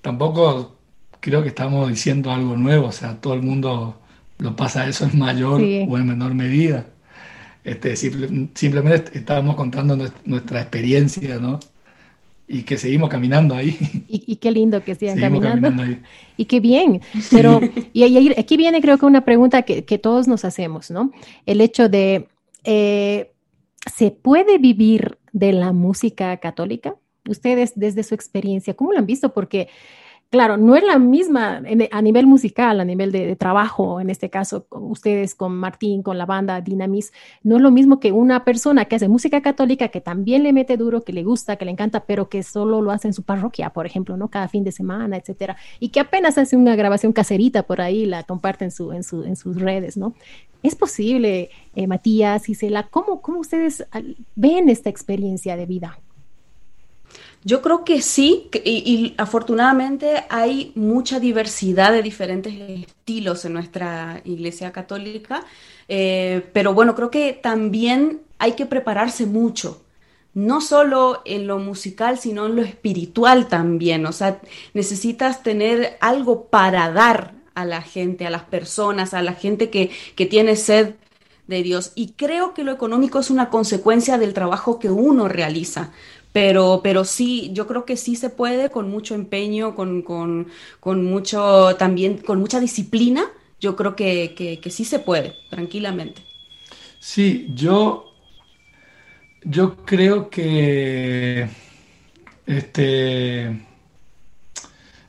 [0.03, 0.77] tampoco
[1.21, 3.99] creo que estamos diciendo algo nuevo, o sea, todo el mundo
[4.39, 5.87] lo pasa eso en mayor Sí.
[5.89, 6.87] o en menor medida.
[7.63, 11.61] Este, simple- simplemente estábamos contando nues- nuestra experiencia, ¿no?
[12.47, 13.75] Y que seguimos caminando ahí,
[14.07, 15.69] Y, y qué lindo que sigan seguimos caminando.
[15.69, 16.03] caminando ahí.
[16.37, 17.61] Y qué bien, pero
[17.95, 21.11] y ahí- aquí viene creo que una pregunta que, que todos nos hacemos, ¿no?
[21.47, 22.27] El hecho de,
[22.65, 23.33] eh,
[23.95, 26.97] ¿se puede vivir de la música católica?
[27.29, 29.33] Ustedes desde su experiencia, ¿cómo lo han visto?
[29.33, 29.69] Porque,
[30.35, 34.67] claro, no es la misma a nivel musical, a nivel de, trabajo, en este caso,
[34.67, 37.13] con ustedes con Martín, con la banda Dinamis,
[37.45, 40.77] no es lo mismo que una persona que hace música católica, que también le mete
[40.77, 43.71] duro, que le gusta, que le encanta, pero que solo lo hace en su parroquia,
[43.71, 44.27] por ejemplo, ¿no?
[44.27, 48.25] Cada fin de semana, etcétera, y que apenas hace una grabación caserita por ahí, la
[48.25, 50.15] comparte en, su, en, su, sus redes, ¿no?
[50.65, 53.87] ¿Es posible, eh, Matías, Isela, cómo, cómo ustedes
[54.35, 56.01] ven esta experiencia de vida?
[57.47, 64.73] Yo creo que sí, y afortunadamente hay mucha diversidad de diferentes estilos en nuestra iglesia
[64.73, 65.45] católica,
[65.87, 69.83] eh, pero bueno, creo que también hay que prepararse mucho,
[70.33, 74.41] no solo en lo musical, sino en lo espiritual también, o sea,
[74.73, 79.91] necesitas tener algo para dar a la gente, a las personas, a la gente que,
[80.17, 80.95] que tiene sed
[81.47, 81.93] de Dios.
[81.95, 85.93] Y creo que lo económico es una consecuencia del trabajo que uno realiza.
[86.35, 90.49] Pero, pero sí, yo creo que sí se puede con mucho empeño, con, con,
[90.81, 93.23] con mucho, también con mucha disciplina.
[93.61, 96.23] Yo creo que, que, sí se puede, tranquilamente.
[96.99, 98.07] Sí, yo,
[99.45, 101.49] yo creo que
[102.47, 103.65] este,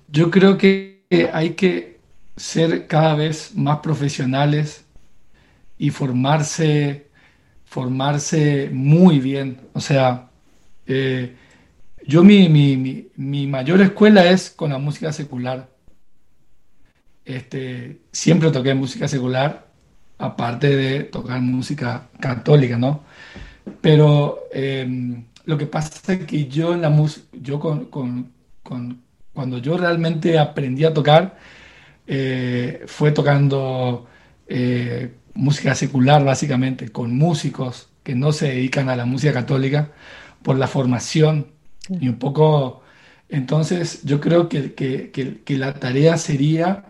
[0.08, 1.02] yo creo que
[1.34, 2.02] hay que
[2.36, 4.86] ser cada vez más profesionales
[5.80, 7.08] y formarse,
[7.66, 9.60] formarse muy bien.
[9.74, 10.25] O sea,
[10.88, 11.36] eh,
[12.08, 15.70] yo mi, mi, mi, mi mayor escuela es con la música secular.
[17.26, 19.68] este, siempre toqué música secular,
[20.18, 23.04] aparte de tocar música católica, ¿no?
[23.82, 28.32] Pero em, lo que pasa es que yo en la música, yo con,
[29.34, 31.38] cuando yo realmente aprendí a tocar,
[32.08, 34.08] eh, fue tocando
[34.48, 39.92] eh, música secular básicamente, con músicos que no se dedican a la música católica
[40.46, 41.48] por la formación.
[41.90, 42.84] Y un poco,
[43.30, 46.86] entonces yo creo que, que, la tarea sería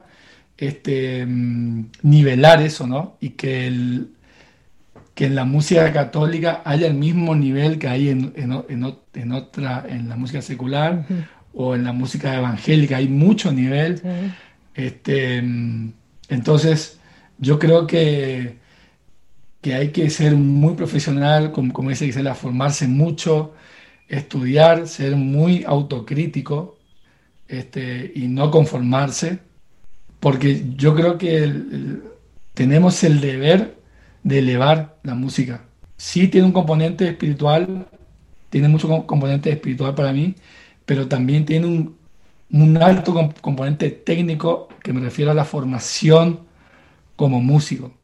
[0.58, 3.18] este, mm, nivelar eso, ¿no?
[3.22, 4.10] Y que, el,
[5.16, 10.10] que en la música católica haya el mismo nivel que hay en, en, otra, en
[10.10, 11.06] la música secular
[11.54, 14.02] o en la música evangélica, hay mucho nivel.
[14.74, 15.94] Este, mm,
[16.28, 17.00] entonces,
[17.38, 18.58] yo creo que,
[19.66, 23.56] que hay que ser muy profesional, como, como dice Gisela, formarse mucho,
[24.08, 26.78] estudiar, ser muy autocrítico
[27.48, 29.40] este, y no conformarse,
[30.20, 31.52] porque yo creo que
[32.54, 33.76] tenemos el deber
[34.22, 35.66] de elevar la música.
[35.98, 37.88] Sí tiene un componente espiritual,
[38.52, 40.36] tiene mucho componente espiritual para mí,
[40.86, 41.98] pero también tiene un,
[42.52, 46.42] un alto componente técnico que me refiero a la formación
[47.16, 47.95] como músico.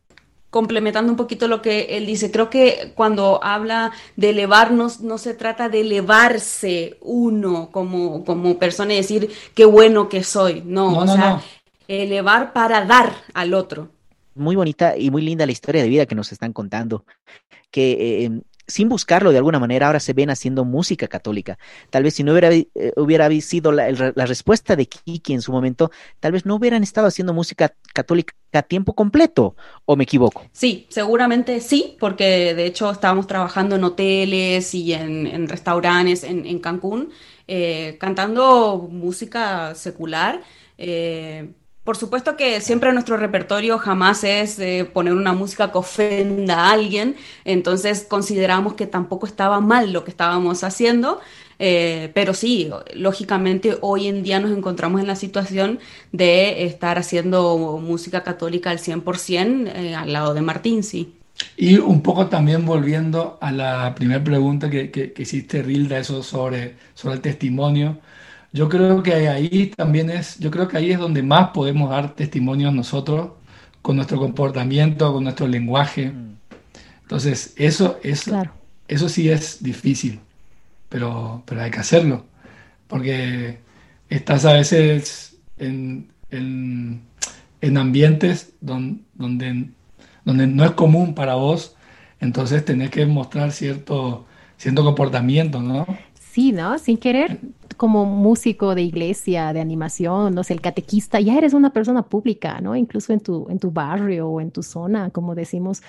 [0.51, 5.33] Complementando un poquito lo que él dice, creo que cuando habla de elevarnos, no se
[5.33, 11.07] trata de elevarse uno como, como persona y decir qué bueno que soy, no, o
[11.07, 11.41] sea,
[11.87, 13.89] elevar para dar al otro.
[14.35, 17.05] Muy bonita y muy linda la historia de vida que nos están contando,
[17.71, 21.57] que eh, sin buscarlo de alguna manera, ahora se ven haciendo música católica.
[21.89, 23.91] Tal vez si no hubiera, eh, hubiera sido la,
[24.25, 28.61] respuesta de Kiki en su momento, tal vez no hubieran estado haciendo música católica a
[28.61, 30.45] tiempo completo, ¿o me equivoco?
[30.51, 37.09] Sí, seguramente sí, porque de hecho estábamos trabajando en hoteles y en, restaurantes en, Cancún,
[37.47, 40.41] eh, cantando música secular.
[40.77, 44.59] Eh, por supuesto que siempre nuestro repertorio jamás es
[44.93, 50.11] poner una música que ofenda a alguien, entonces consideramos que tampoco estaba mal lo que
[50.11, 51.19] estábamos haciendo,
[51.63, 55.77] eh, pero sí, lógicamente hoy en día nos encontramos en la situación
[56.11, 61.13] de estar haciendo música católica al 100% eh, al lado de Martín, sí.
[61.55, 66.23] Y un poco también volviendo a la primera pregunta que, que, que hiciste, Rilda, eso
[66.23, 67.99] sobre, sobre el testimonio.
[68.53, 72.15] Yo creo que ahí también es, yo creo que ahí es donde más podemos dar
[72.15, 73.31] testimonios nosotros
[73.81, 76.09] con nuestro comportamiento, con nuestro lenguaje.
[76.09, 76.35] Mm.
[77.03, 78.29] Entonces, eso, es,
[78.87, 80.19] eso sí es difícil,
[80.89, 82.25] pero, pero hay que hacerlo,
[82.87, 83.59] porque
[84.09, 89.69] estás a veces en, en, ambientes donde, donde,
[90.25, 91.75] donde no es común para vos,
[92.19, 94.25] entonces tenés que mostrar cierto,
[94.57, 95.85] cierto comportamiento, ¿no?
[96.31, 96.77] Sí, ¿no?
[96.77, 97.39] Sin querer
[97.75, 102.61] como músico de iglesia, de animación, no sé, el catequista, ya eres una persona pública,
[102.61, 102.75] ¿no?
[102.75, 105.81] Incluso en tu, en tu barrio o en tu zona, como decimos.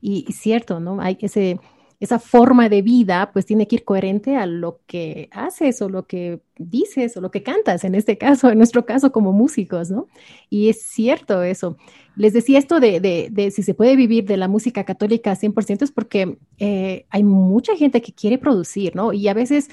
[0.00, 1.00] Y, cierto, ¿no?
[1.00, 1.60] Hay ese,
[2.00, 6.06] esa forma de vida, pues tiene que ir coherente a lo que haces o lo
[6.06, 10.06] que dices o lo que cantas, en este caso, en nuestro caso como músicos, ¿no?
[10.50, 11.76] Y es cierto eso.
[12.14, 15.92] Les decía esto de, de, si se puede vivir de la música católica 100% es
[15.92, 19.12] porque eh, hay mucha gente que quiere producir, ¿no?
[19.12, 19.68] Y a veces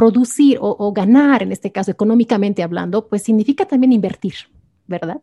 [0.00, 4.32] producir o, ganar, en este caso económicamente hablando, pues significa también invertir,
[4.86, 5.20] ¿verdad?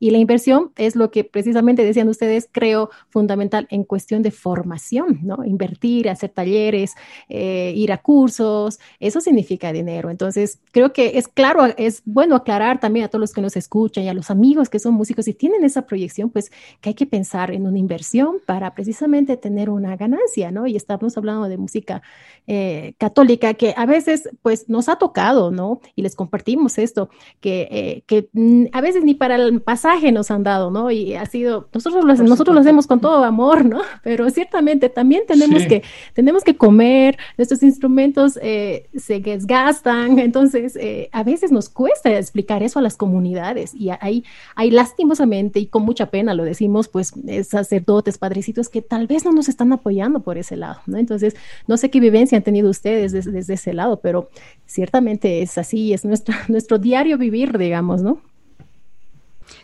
[0.00, 5.20] Y la inversión es lo que precisamente decían ustedes, creo fundamental en cuestión de formación,
[5.22, 5.44] ¿no?
[5.44, 6.94] Invertir, hacer talleres,
[7.28, 10.08] eh, ir a cursos, eso significa dinero.
[10.08, 14.04] Entonces, creo que es claro, es bueno aclarar también a todos los que nos escuchan
[14.04, 17.06] y a los amigos que son músicos y tienen esa proyección, pues que hay que
[17.06, 20.66] pensar en una inversión para precisamente tener una ganancia, ¿no?
[20.66, 22.00] Y estamos hablando de música
[22.46, 25.80] eh, católica que a veces, pues, nos ha tocado, ¿no?
[25.94, 27.10] Y les compartimos esto,
[27.40, 30.90] que, eh, que mm, a veces ni para el pasar nos han dado, ¿no?
[30.90, 33.80] Y ha sido, nosotros lo, nosotros lo hacemos con todo amor, ¿no?
[34.02, 35.82] Pero ciertamente también tenemos, que,
[36.14, 42.62] tenemos que comer, nuestros instrumentos eh, se desgastan, entonces eh, a veces nos cuesta explicar
[42.62, 44.24] eso a las comunidades y hay,
[44.54, 47.12] hay lastimosamente y con mucha pena lo decimos, pues
[47.48, 50.98] sacerdotes, padrecitos que tal vez no nos están apoyando por ese lado, ¿no?
[50.98, 54.30] Entonces, no sé qué vivencia han tenido ustedes desde, desde ese lado, pero
[54.66, 58.20] ciertamente es así, es nuestra, nuestro diario vivir, digamos, ¿no?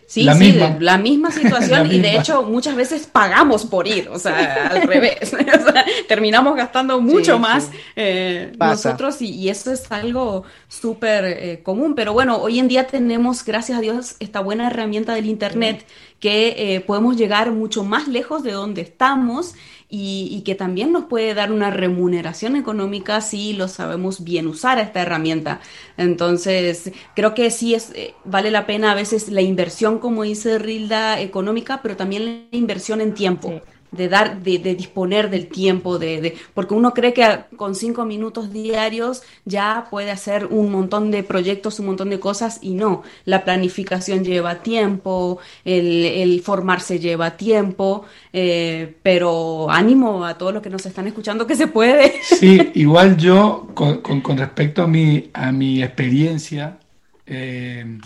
[0.06, 0.76] Sí, la sí, misma.
[0.78, 5.36] la misma situación y de hecho muchas veces pagamos por ir, o sea, al revés,
[6.08, 12.36] terminamos gastando mucho más eh, nosotros y, eso es algo súper eh, común, pero bueno,
[12.38, 15.84] hoy en día tenemos, gracias a Dios, esta buena herramienta del Internet
[16.20, 19.54] que eh, podemos llegar mucho más lejos de donde estamos
[19.88, 24.82] y, que también nos puede dar una remuneración económica si lo sabemos bien usar a
[24.82, 25.60] esta herramienta.
[25.96, 30.58] Entonces, creo que sí es, eh, vale la pena a veces la inversión, como dice
[30.58, 36.37] Rilda, económica, pero también la inversión en tiempo de dar, de, disponer del tiempo, de,
[36.55, 41.80] porque uno cree que con cinco minutos diarios ya puede hacer un montón de proyectos,
[41.80, 43.03] un montón de cosas y no.
[43.24, 50.70] La planificación lleva tiempo, el, formarse lleva tiempo, eh, pero ánimo a todos los que
[50.70, 52.14] nos están escuchando que se puede.
[52.22, 56.78] Sí, igual yo con, con, respecto a mi, a mi experiencia,
[57.26, 57.99] eh,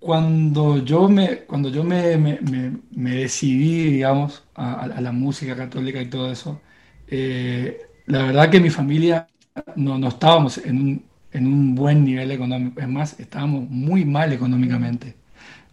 [0.00, 2.16] cuando yo me, cuando yo me,
[2.90, 6.60] decidí, digamos, a, la música católica y todo eso,
[7.06, 9.28] eh, la verdad que mi familia
[9.76, 14.32] no, no estábamos en un, en un, buen nivel económico, es más, estábamos muy mal
[14.32, 15.16] económicamente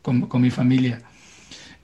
[0.01, 1.01] con, mi familia.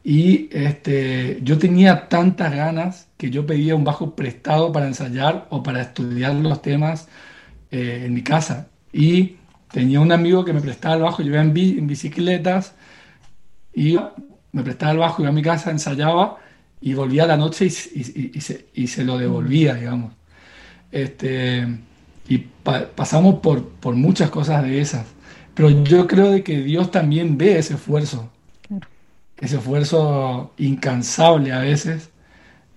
[0.04, 5.64] Y este, yo tenía tantas ganas que yo pedía un bajo prestado para ensayar o
[5.64, 7.08] para estudiar los temas
[7.72, 8.68] eh, en mi casa.
[8.92, 9.38] Y
[9.74, 12.76] Tenía un amigo que me prestaba el bajo, yo iba en, bicicletas
[13.74, 13.98] y
[14.52, 16.38] me prestaba el bajo, iba a mi casa, ensayaba
[16.80, 17.72] y volvía a la noche y,
[18.88, 20.14] se, lo devolvía, digamos.
[20.92, 21.68] Este,
[22.30, 22.38] y
[22.94, 25.08] pasamos por, por muchas cosas de esas.
[25.56, 28.30] Pero yo creo de que Dios también ve ese esfuerzo,
[29.38, 32.12] ese esfuerzo incansable a veces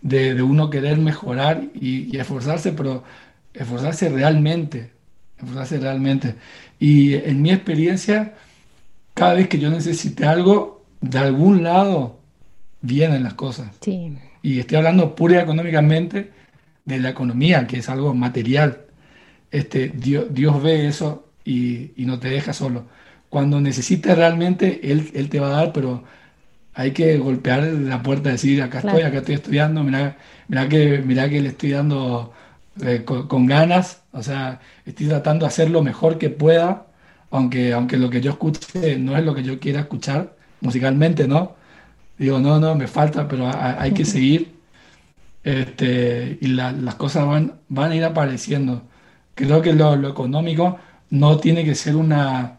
[0.00, 3.04] de, uno querer mejorar y, y, esforzarse, pero
[3.52, 4.95] esforzarse realmente,
[5.38, 6.34] esforzarse realmente.
[6.78, 8.34] Y en mi experiencia,
[9.14, 12.18] cada vez que yo necesite algo, de algún lado
[12.80, 13.68] vienen las cosas.
[13.80, 14.16] Sí.
[14.42, 16.30] Y estoy hablando pura económicamente
[16.84, 18.82] de la economía, que es algo material.
[19.50, 22.84] Este, Dios, Dios ve eso y, no te deja solo.
[23.28, 26.04] Cuando necesites realmente, él, él, te va a dar, pero
[26.74, 30.16] hay que golpear la puerta y decir, acá estoy, acá estoy estudiando, mira,
[30.48, 32.32] mira, que, mira que le estoy dando
[32.82, 36.86] eh, con, ganas, o sea, estoy tratando de hacer lo mejor que pueda,
[37.30, 41.54] aunque, aunque lo que yo escuche no es lo que yo quiera escuchar musicalmente, ¿no?
[42.18, 44.56] Digo, no, no, me falta, pero hay, que seguir.
[45.44, 48.82] Este, y las cosas van, van a ir apareciendo.
[49.34, 50.78] Creo que lo, económico
[51.10, 52.58] no tiene que ser una,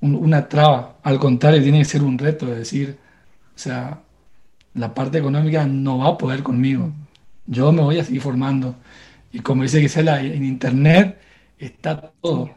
[0.00, 2.98] una traba, al contrario, tiene que ser un reto, es decir,
[3.54, 4.00] o sea,
[4.74, 6.92] la parte económica no va a poder conmigo.
[7.46, 8.76] Yo me voy a seguir formando.
[9.32, 11.18] Y como dice Gisela, en Internet
[11.58, 12.50] está todo.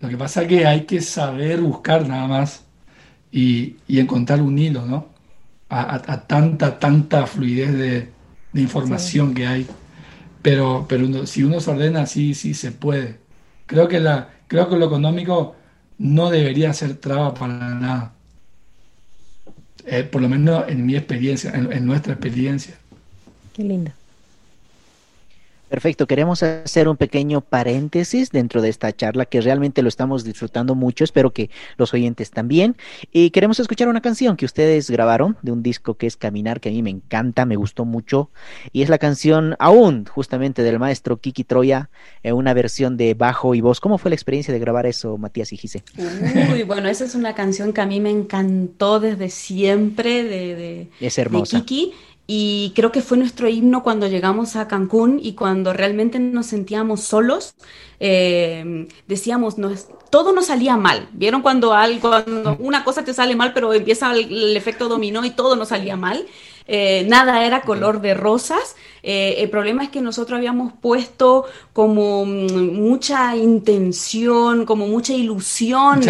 [0.00, 2.64] Lo que pasa es que hay que saber buscar nada más
[3.30, 5.06] y, encontrar un hilo, ¿no?
[5.68, 8.08] A, tanta, tanta fluidez de,
[8.60, 9.66] información que hay.
[10.42, 13.20] Pero, pero si uno se ordena, sí, sí se puede.
[13.66, 15.56] Creo que, la, creo que lo económico
[15.98, 18.12] no debería ser traba para nada.
[19.86, 22.74] Eh, por lo menos en mi experiencia, en, en nuestra experiencia.
[23.54, 23.94] Qué linda.
[25.72, 30.74] Perfecto, queremos hacer un pequeño paréntesis dentro de esta charla que realmente lo estamos disfrutando
[30.74, 31.48] mucho, espero que
[31.78, 32.76] los oyentes también.
[33.10, 36.68] Y queremos escuchar una canción que ustedes grabaron de un disco que es Caminar, que
[36.68, 38.28] a mí me encanta, me gustó mucho,
[38.74, 41.88] y es la canción aún justamente del maestro Kiki Troya,
[42.22, 43.80] en una versión de bajo y voz.
[43.80, 45.84] ¿Cómo fue la experiencia de grabar eso, Matías y Gise?
[46.52, 50.90] Uy, bueno, esa es una canción que a mí me encantó desde siempre de, de,
[51.00, 51.56] es hermosa.
[51.56, 51.94] de Kiki.
[52.26, 57.00] Y creo que fue nuestro himno cuando llegamos a Cancún y cuando realmente nos sentíamos
[57.00, 57.54] solos,
[58.00, 59.56] eh, decíamos,
[60.08, 61.08] todo nos salía mal.
[61.12, 65.30] ¿Vieron cuando, algo, cuando una cosa te sale mal, pero empieza el efecto dominó y
[65.30, 66.26] todo nos salía mal?
[66.66, 68.76] Eh, nada era color de rosas.
[69.02, 76.00] Eh, el problema es que nosotros habíamos puesto como mm, mucha intención, como mucha ilusión,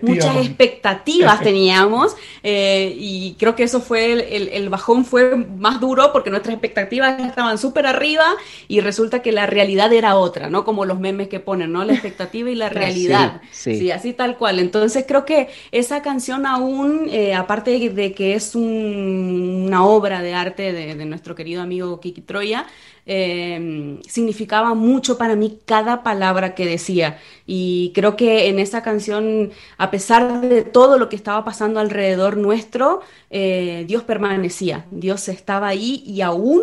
[0.00, 4.12] muchas expectativas teníamos eh, y creo que eso fue
[4.56, 8.24] el, bajón fue más duro porque nuestras expectativas estaban súper arriba
[8.66, 10.64] y resulta que la realidad era otra, ¿no?
[10.64, 11.84] Como los memes que ponen, ¿no?
[11.84, 13.42] La expectativa y la realidad.
[13.50, 14.58] Sí, así tal cual.
[14.58, 21.02] Entonces creo que esa canción aún, aparte de que es una obra de arte de,
[21.02, 22.66] nuestro querido amigo Kiki Troya,
[23.06, 27.18] em, significaba mucho para mí cada palabra que decía.
[27.46, 32.36] Y creo que en esa canción, a pesar de todo lo que estaba pasando alrededor
[32.36, 33.00] nuestro,
[33.30, 36.62] eh, Dios permanecía, Dios estaba ahí y aún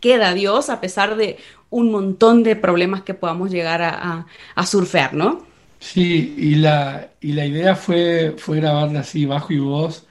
[0.00, 1.38] queda Dios a pesar de
[1.70, 4.26] un montón de problemas que podamos llegar a,
[4.64, 5.46] surfear, ¿no?
[5.80, 10.06] Sí, y la, y la idea fue, fue grabarla así bajo y voz,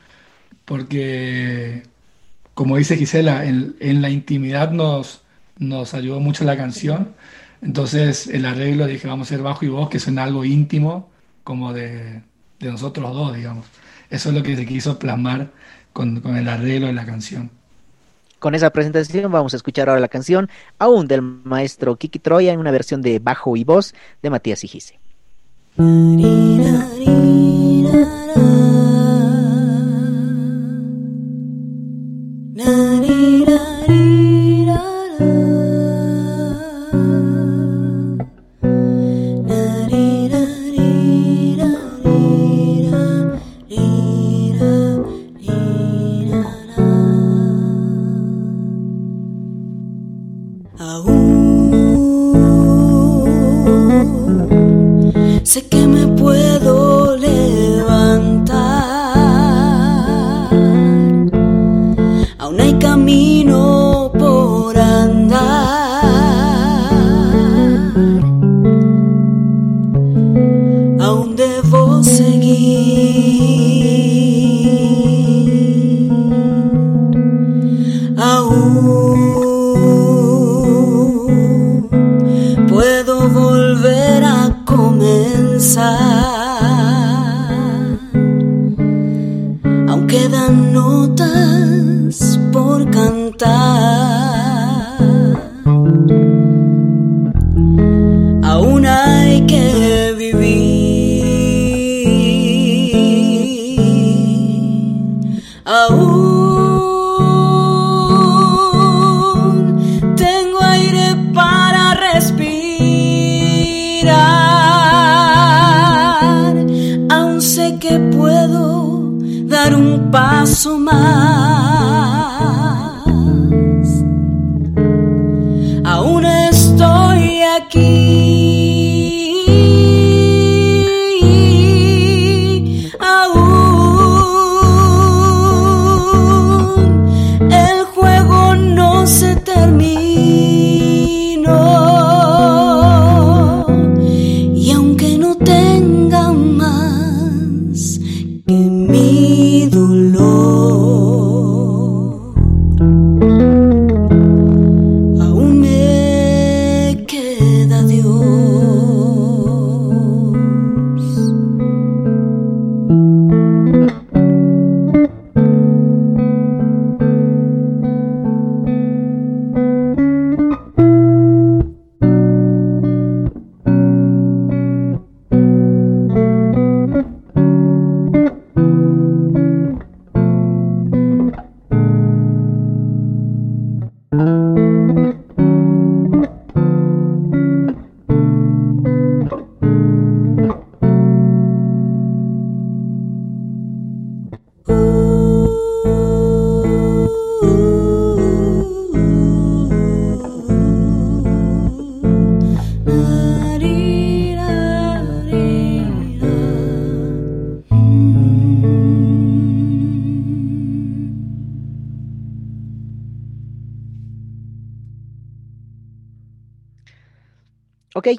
[0.65, 1.83] porque
[2.57, 5.21] como dice Gisela, en, la intimidad nos,
[5.59, 7.13] nos ayudó mucho la canción.
[7.61, 11.07] Entonces el arreglo dije, vamos a hacer bajo y voz, que suena algo íntimo,
[11.43, 12.23] como de,
[12.59, 13.67] de nosotros dos, digamos.
[14.09, 15.51] Eso es lo que se quiso plasmar
[15.93, 17.51] con, con el arreglo de la canción.
[18.39, 20.49] Con esa presentación vamos a escuchar ahora la canción,
[20.79, 23.93] aún del maestro Kiki Troya, en una versión de bajo y voz
[24.23, 24.99] de Matías Igise.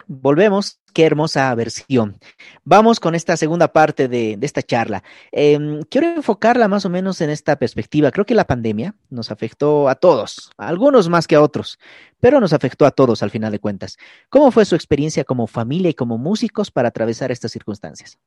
[0.06, 0.80] Volvemos.
[0.92, 2.18] Qué hermosa versión.
[2.64, 5.04] Vamos con esta segunda parte de, esta charla.
[5.30, 8.10] Em, quiero enfocarla más o menos en esta perspectiva.
[8.10, 11.78] Creo que la pandemia nos afectó a todos, a algunos más que a otros,
[12.20, 13.96] pero nos afectó a todos al final de cuentas.
[14.28, 18.18] ¿Cómo fue su experiencia como familia y como músicos para atravesar estas circunstancias?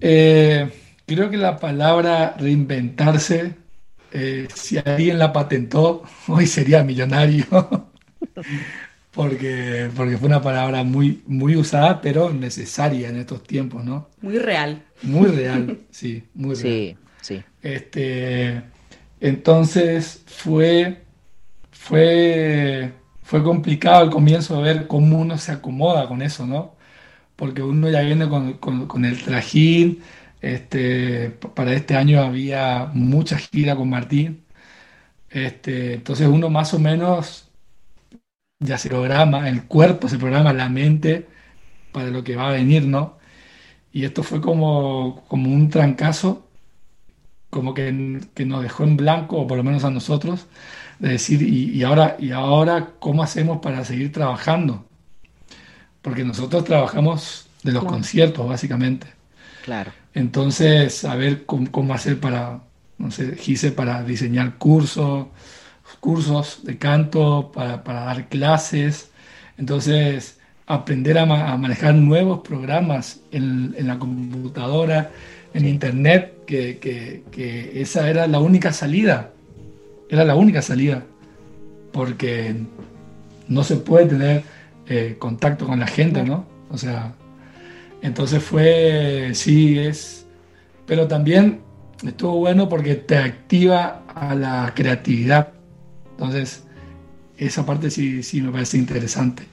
[0.00, 0.72] Eh,
[1.04, 3.54] creo que la palabra reinventarse,
[4.12, 7.89] eh, si alguien la patentó, hoy sería millonario.
[9.10, 14.08] porque, porque fue una palabra muy, muy usada, pero necesaria en estos tiempos, ¿no?
[14.20, 14.82] Muy real.
[15.02, 16.62] Muy real, sí, muy real.
[16.62, 17.42] Sí, sí.
[17.62, 18.62] Este,
[19.20, 21.02] entonces fue,
[21.70, 26.76] fue, fue complicado al comienzo ver cómo uno se acomoda con eso, ¿no?
[27.36, 30.02] Porque uno ya viene con, con, el trajín,
[30.40, 34.44] este, para este año había mucha gira con Martín,
[35.30, 37.49] este, entonces uno más o menos
[38.60, 41.26] ya se programa, el cuerpo se programa, la mente
[41.92, 43.18] para lo que va a venir, ¿no?
[43.92, 46.46] Y esto fue como, como un trancazo,
[47.48, 50.46] como que, nos dejó en blanco, o por lo menos a nosotros,
[51.00, 54.86] de decir, y, ahora, ¿y ahora cómo hacemos para seguir trabajando?
[56.02, 59.08] Porque nosotros trabajamos de los conciertos, básicamente.
[59.64, 59.92] Claro.
[60.14, 62.60] Entonces, a ver cómo, cómo hacer para,
[62.98, 65.26] no sé, Gise, para diseñar cursos,
[66.00, 69.10] cursos de canto, para, dar clases.
[69.58, 75.10] Entonces, aprender a, manejar nuevos programas en, la computadora,
[75.54, 79.32] en internet, que, esa era la única salida,
[80.08, 81.04] era la única salida,
[81.92, 82.54] porque
[83.48, 84.42] no se puede tener
[84.86, 86.46] eh, contacto con la gente, ¿no?
[86.70, 87.14] O sea,
[88.02, 90.26] entonces fue, sí, es,
[90.86, 91.60] pero también
[92.06, 95.52] estuvo bueno porque te activa a la creatividad.
[96.20, 96.64] Entonces,
[97.38, 99.44] esa parte sí, sí me parece interesante.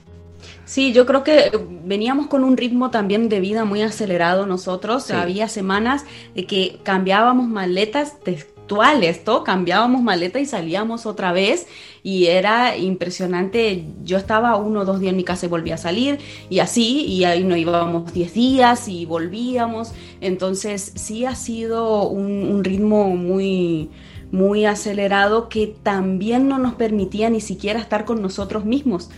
[0.66, 1.50] Sí, yo creo que
[1.86, 5.10] veníamos con un ritmo también de vida muy acelerado nosotros.
[5.12, 6.04] Había semanas
[6.36, 11.68] de que cambiábamos maletas textuales, todo cambiábamos maleta y salíamos otra vez
[12.04, 13.86] y era impresionante.
[14.04, 17.06] Yo estaba uno o dos días en mi casa y volvía a salir y así,
[17.06, 19.94] y ahí no íbamos diez días y volvíamos.
[20.20, 23.90] Entonces sí ha sido un ritmo muy
[24.32, 29.10] muy acelerado que también no nos permitía ni siquiera estar con nosotros mismos.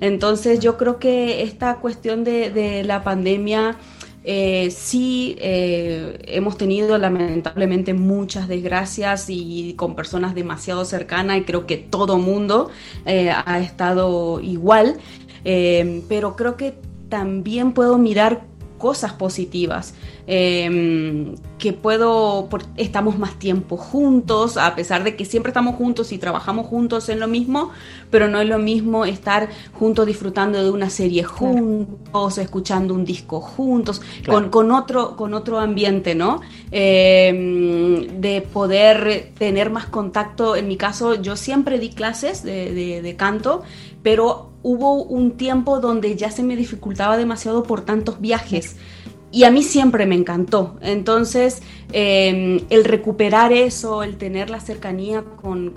[0.00, 3.76] Entonces yo creo que esta cuestión de, la pandemia
[4.24, 11.66] eh, sí eh, hemos tenido lamentablemente muchas desgracias y con personas demasiado cercanas y creo
[11.66, 12.70] que todo mundo
[13.06, 14.96] eh, ha estado igual,
[15.44, 16.74] pero creo que
[17.10, 18.42] también puedo mirar
[18.84, 19.94] cosas positivas.
[20.26, 26.18] Em, que puedo, estamos más tiempo juntos, a pesar de que siempre estamos juntos y
[26.18, 27.70] trabajamos juntos en lo mismo,
[28.10, 33.40] pero no es lo mismo estar juntos disfrutando de una serie juntos, escuchando un disco
[33.40, 36.42] juntos, con, con, otro, con otro ambiente, ¿no?
[36.70, 40.56] Em, de poder tener más contacto.
[40.56, 43.62] En mi caso, yo siempre di clases de, de canto,
[44.02, 48.76] pero hubo un tiempo donde ya se me dificultaba demasiado por tantos viajes
[49.34, 50.76] y a mí siempre me encantó.
[50.80, 51.60] Entonces,
[51.92, 55.72] em, el recuperar eso, el tener la cercanía con,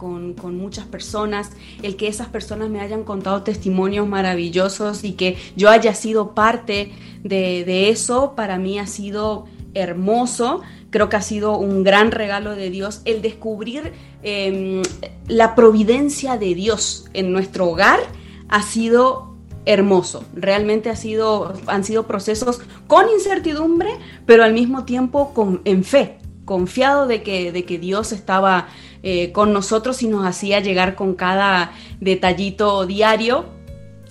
[0.56, 1.50] muchas personas,
[1.82, 6.92] el que esas personas me hayan contado testimonios maravillosos y que yo haya sido parte
[7.24, 10.62] de, eso, para mí ha sido hermoso.
[10.92, 14.84] Creo que ha sido un gran regalo de Dios el descubrir em,
[15.28, 18.02] la providencia de Dios en nuestro hogar.
[18.50, 19.36] Ha sido
[19.66, 20.24] hermoso.
[20.34, 23.90] Realmente ha sido, han sido procesos con incertidumbre,
[24.26, 28.70] pero al mismo tiempo con, en fe, confiado de que, de que Dios estaba
[29.04, 33.46] eh, con nosotros y nos hacía llegar con cada detallito diario.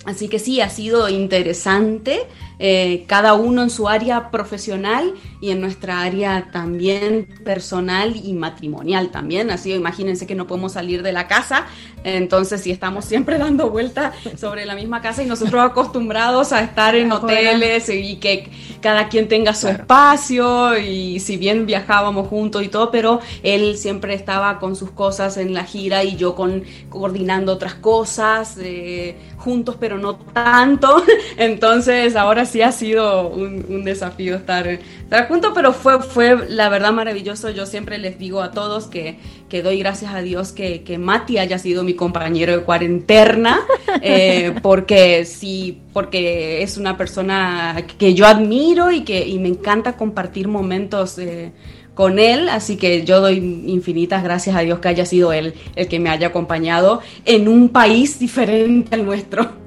[0.05, 2.27] Así que sí, ha sido interesante.
[2.59, 9.09] Eh, cada uno en su área profesional y en nuestra área también personal y matrimonial
[9.09, 9.51] también.
[9.51, 11.65] Así imagínense que no podemos salir de la casa,
[12.03, 16.95] entonces si estamos siempre dando vueltas sobre la misma casa y nosotros acostumbrados a estar
[16.95, 18.49] en hoteles y que
[18.81, 24.13] cada quien tenga su espacio y si bien viajábamos juntos y todo, pero él siempre
[24.13, 29.75] estaba con sus cosas en la gira y yo con coordinando otras cosas eh, juntos,
[29.79, 31.03] pero no tanto.
[31.37, 36.91] Entonces ahora sí ha sido un, desafío estar, estar juntos, pero fue, fue la verdad
[36.91, 37.49] maravilloso.
[37.49, 39.19] Yo siempre les digo a todos que,
[39.49, 43.59] que doy gracias a Dios que, que Mati haya sido mi compañero de cuarentena,
[44.01, 49.97] eh, porque sí, porque es una persona que yo admiro y que y me encanta
[49.97, 51.17] compartir momentos.
[51.19, 51.51] Eh,
[51.93, 55.87] con él, así que yo doy infinitas gracias a Dios que haya sido él el
[55.87, 59.66] que me haya acompañado en un país diferente al nuestro.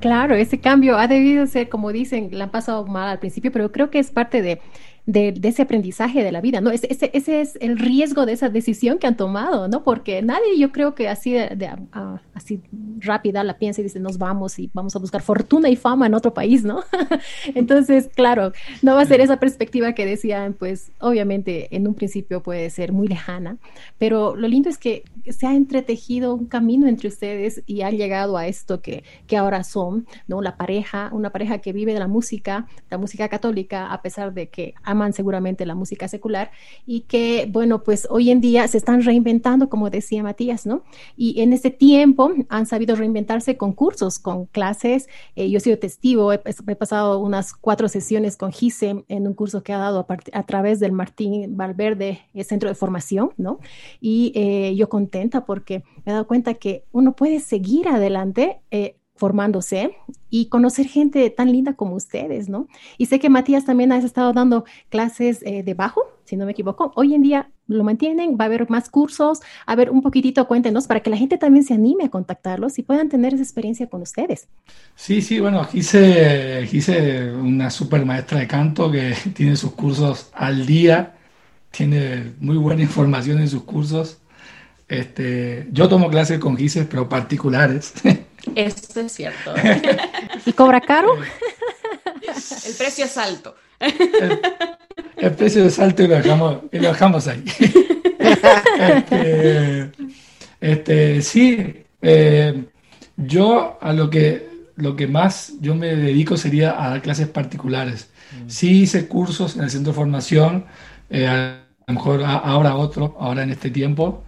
[0.00, 3.72] Claro, ese cambio ha debido ser, como dicen, la han pasado mal al principio, pero
[3.72, 4.60] creo que es parte de,
[5.08, 6.70] de, ese aprendizaje de la vida, ¿no?
[6.70, 9.82] Ese, ese, es el riesgo de esa decisión que han tomado, ¿no?
[9.82, 11.70] Porque nadie, yo creo que así, de,
[12.34, 12.60] así
[12.98, 16.12] rápida la piensa y dice, nos vamos y vamos a buscar fortuna y fama en
[16.12, 16.82] otro país, ¿no?
[17.54, 18.52] Entonces, claro,
[18.82, 22.92] no va a ser esa perspectiva que decían, pues obviamente en un principio puede ser
[22.92, 23.56] muy lejana,
[23.96, 28.36] pero lo lindo es que se ha entretejido un camino entre ustedes y han llegado
[28.36, 30.42] a esto que, que ahora son, ¿no?
[30.42, 34.50] La pareja, una pareja que vive de la música, la música católica, a pesar de
[34.50, 34.74] que
[35.12, 36.50] seguramente la música secular
[36.86, 40.82] y que, bueno, pues hoy en día se están reinventando, como decía Matías, ¿no?
[41.16, 45.08] Y en ese tiempo han sabido reinventarse con cursos, con clases.
[45.36, 46.38] Eh, yo he sido testigo, he,
[46.76, 50.92] pasado unas cuatro sesiones con Gise en un curso que ha dado a, través del
[50.92, 53.58] Martín Valverde Centro de Formación, ¿no?
[54.00, 58.60] Y eh, yo contenta porque me he dado cuenta que uno puede seguir adelante.
[58.70, 59.96] Eh, formándose
[60.30, 62.68] y conocer gente tan linda como ustedes, ¿no?
[62.96, 66.52] Y sé que Matías también ha estado dando clases eh, de bajo, si no me
[66.52, 66.92] equivoco.
[66.96, 69.40] Hoy en día lo mantienen, va a haber más cursos.
[69.66, 72.82] A ver, un poquitito cuéntenos para que la gente también se anime a contactarlos y
[72.82, 74.48] puedan tener esa experiencia con ustedes.
[74.94, 80.66] Sí, sí, bueno, hice, hice una super maestra de canto que tiene sus cursos al
[80.66, 81.16] día,
[81.70, 84.18] tiene muy buena información en sus cursos.
[84.88, 87.92] Este, yo tomo clases con Gises, pero particulares.
[88.54, 89.54] Eso es cierto.
[90.46, 91.14] ¿Y cobra caro?
[92.66, 93.54] El precio es alto.
[95.16, 97.44] El, precio es alto y lo dejamos, y lo dejamos ahí.
[98.78, 99.90] este,
[100.60, 102.64] este, sí, eh,
[103.16, 108.10] yo a lo que, lo que más yo me dedico sería a dar clases particulares.
[108.32, 108.48] Mm.
[108.48, 110.64] Sí hice cursos en el centro de formación,
[111.10, 114.24] eh, a lo mejor ahora otro, ahora en este tiempo,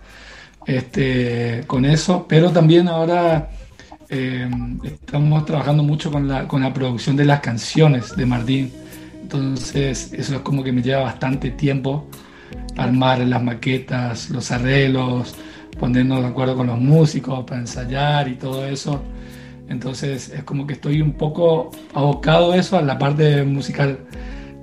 [0.66, 3.50] este, con eso, pero también ahora
[4.11, 4.48] eh,
[4.84, 8.72] estamos trabajando mucho con la, con la producción de las canciones de Martín.
[9.22, 12.06] Entonces, eso es como que me lleva bastante tiempo
[12.76, 15.34] armar las maquetas, los arreglos,
[15.78, 19.02] ponernos de acuerdo con los músicos para ensayar y todo eso.
[19.68, 24.00] Entonces es como que estoy un poco abocado eso a la parte musical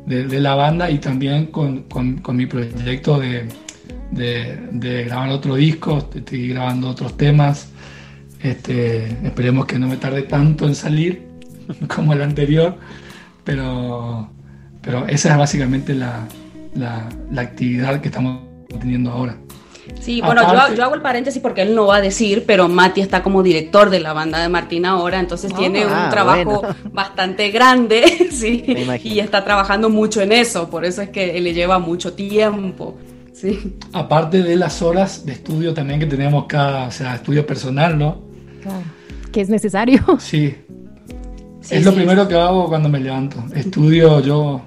[0.06, 3.48] de, la banda y también con, con, mi proyecto de,
[4.12, 7.70] de, grabar otro disco, estoy grabando otros temas.
[8.42, 11.28] Este, esperemos que no me tarde tanto en salir
[11.96, 12.76] como el anterior,
[13.44, 14.30] pero,
[14.82, 16.28] pero esa es básicamente la,
[16.76, 18.42] la, la actividad que estamos
[18.80, 19.38] teniendo ahora.
[20.00, 20.42] Sí, bueno,
[20.76, 23.90] yo, hago el paréntesis porque él no va a decir, pero Mati está como director
[23.90, 26.62] de la banda de Martín ahora, entonces tiene un ah, trabajo
[26.92, 28.66] bastante grande, sí,
[29.04, 32.98] y está trabajando mucho en eso, por eso es que le lleva mucho tiempo.
[33.34, 33.78] Sí.
[33.94, 38.27] Aparte de las horas de estudio también que tenemos cada, o sea, estudio personal, ¿no?
[38.68, 38.86] Claro.
[39.32, 40.04] Que es necesario.
[40.20, 40.56] Sí.
[41.70, 43.44] es lo primero que hago cuando me levanto.
[43.54, 44.62] Estudio yo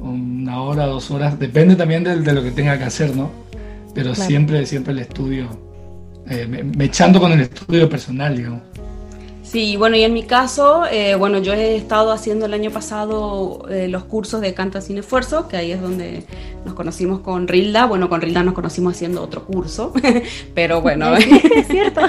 [0.00, 3.30] una hora, dos horas, depende también de lo que tenga que hacer, ¿no?
[3.94, 5.48] pero siempre, siempre el estudio,
[6.28, 8.62] eh, me, echando con el estudio personal, digamos.
[9.50, 13.66] Sí, bueno, y en mi caso, eh, bueno, yo he estado haciendo el año pasado
[13.68, 16.24] eh, los cursos de Canta sin esfuerzo, que ahí es donde
[16.64, 17.86] nos conocimos con Rilda.
[17.86, 19.92] Bueno, con Rilda nos conocimos haciendo otro curso,
[20.54, 21.16] pero bueno.
[21.16, 22.00] Es cierto.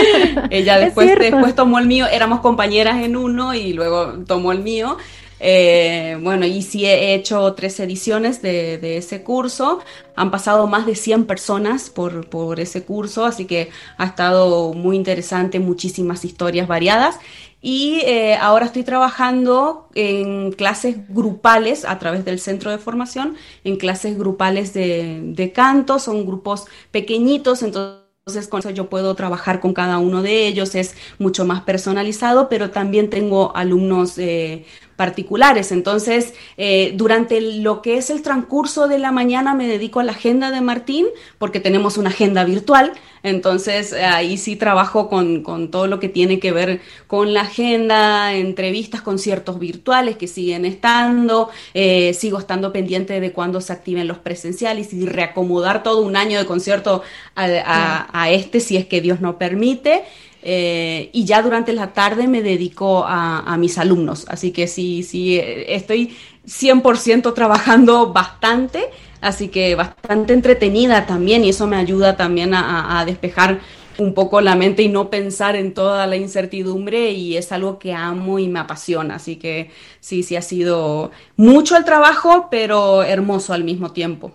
[0.50, 4.98] Ella después, después tomó el mío, éramos compañeras en uno y luego tomó el mío.
[5.40, 9.80] Eh, bueno, y sí he hecho tres ediciones de, ese curso.
[10.14, 14.96] Han pasado más de 100 personas por, por ese curso, así que ha estado muy
[14.96, 17.18] interesante, muchísimas historias variadas.
[17.62, 23.76] Y eh, ahora estoy trabajando en clases grupales a través del centro de formación, en
[23.76, 29.60] clases grupales de, de canto, son grupos pequeñitos, entonces entonces con eso yo puedo trabajar
[29.60, 34.66] con cada uno de ellos, es mucho más personalizado, pero también tengo alumnos eh,
[35.00, 35.72] particulares.
[35.72, 40.12] Entonces, eh, durante lo que es el transcurso de la mañana me dedico a la
[40.12, 41.06] agenda de Martín,
[41.38, 42.92] porque tenemos una agenda virtual.
[43.22, 49.00] Entonces, ahí sí trabajo con, todo lo que tiene que ver con la agenda, entrevistas,
[49.00, 51.48] conciertos virtuales que siguen estando.
[51.72, 56.38] Eh, sigo estando pendiente de cuándo se activen los presenciales y reacomodar todo un año
[56.38, 57.02] de concierto
[57.36, 60.02] a este si es que Dios no permite.
[60.42, 64.26] Eh, y ya durante la tarde me dedico a, mis alumnos.
[64.28, 66.16] Así que sí, sí, eh, estoy
[66.46, 68.84] 100% trabajando bastante,
[69.20, 73.60] así que bastante entretenida también y eso me ayuda también a, despejar
[73.98, 77.92] un poco la mente y no pensar en toda la incertidumbre y es algo que
[77.92, 79.16] amo y me apasiona.
[79.16, 79.70] Así que
[80.00, 84.32] sí, sí ha sido mucho el trabajo, pero hermoso al mismo tiempo.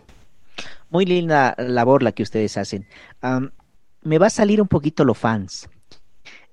[0.92, 2.88] Muy linda labor la que ustedes hacen.
[4.04, 5.68] me va a salir un poquito lo fans,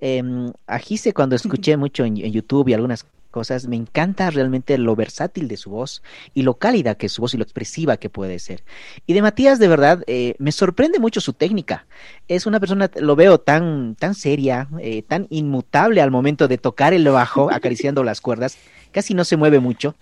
[0.04, 0.20] eh,
[0.66, 5.46] a Gise cuando escuché mucho en, YouTube y algunas cosas, me encanta realmente lo versátil
[5.46, 6.02] de su voz
[6.34, 8.64] y lo cálida que es su voz y lo expresiva que puede ser.
[9.06, 11.86] Y de Matías, de verdad, eh, me sorprende mucho su técnica.
[12.26, 16.92] Es una persona, lo veo tan, tan seria, eh, tan inmutable al momento de tocar
[16.92, 18.58] el bajo, acariciando las cuerdas,
[18.90, 19.94] casi no se mueve mucho,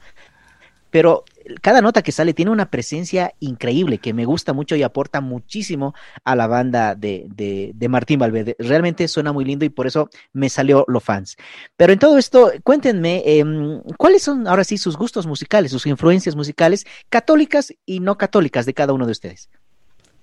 [0.90, 1.24] pero
[1.60, 5.94] cada nota que sale tiene una presencia increíble que me gusta mucho y aporta muchísimo
[6.24, 8.56] a la banda de, de, Martín Valverde.
[8.58, 11.36] Realmente suena muy lindo y por eso me salió lo fans.
[11.76, 16.36] Pero en todo esto, cuéntenme, em, ¿cuáles son ahora sí sus gustos musicales, sus influencias
[16.36, 19.50] musicales, católicas y no católicas de cada uno de ustedes?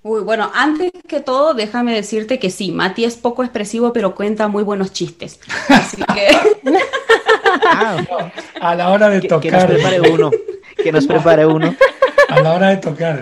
[0.04, 4.48] Uy, bueno, antes que todo, déjame decirte que sí, Mati es poco expresivo, pero cuenta
[4.48, 5.40] muy buenos chistes.
[5.70, 6.30] Así que.
[7.70, 7.98] Ah,
[8.62, 9.42] a la hora de tocar.
[9.42, 10.32] Que nos prepare uno.
[10.84, 11.76] Que nos prepare uno.
[12.30, 13.22] A la hora de tocar.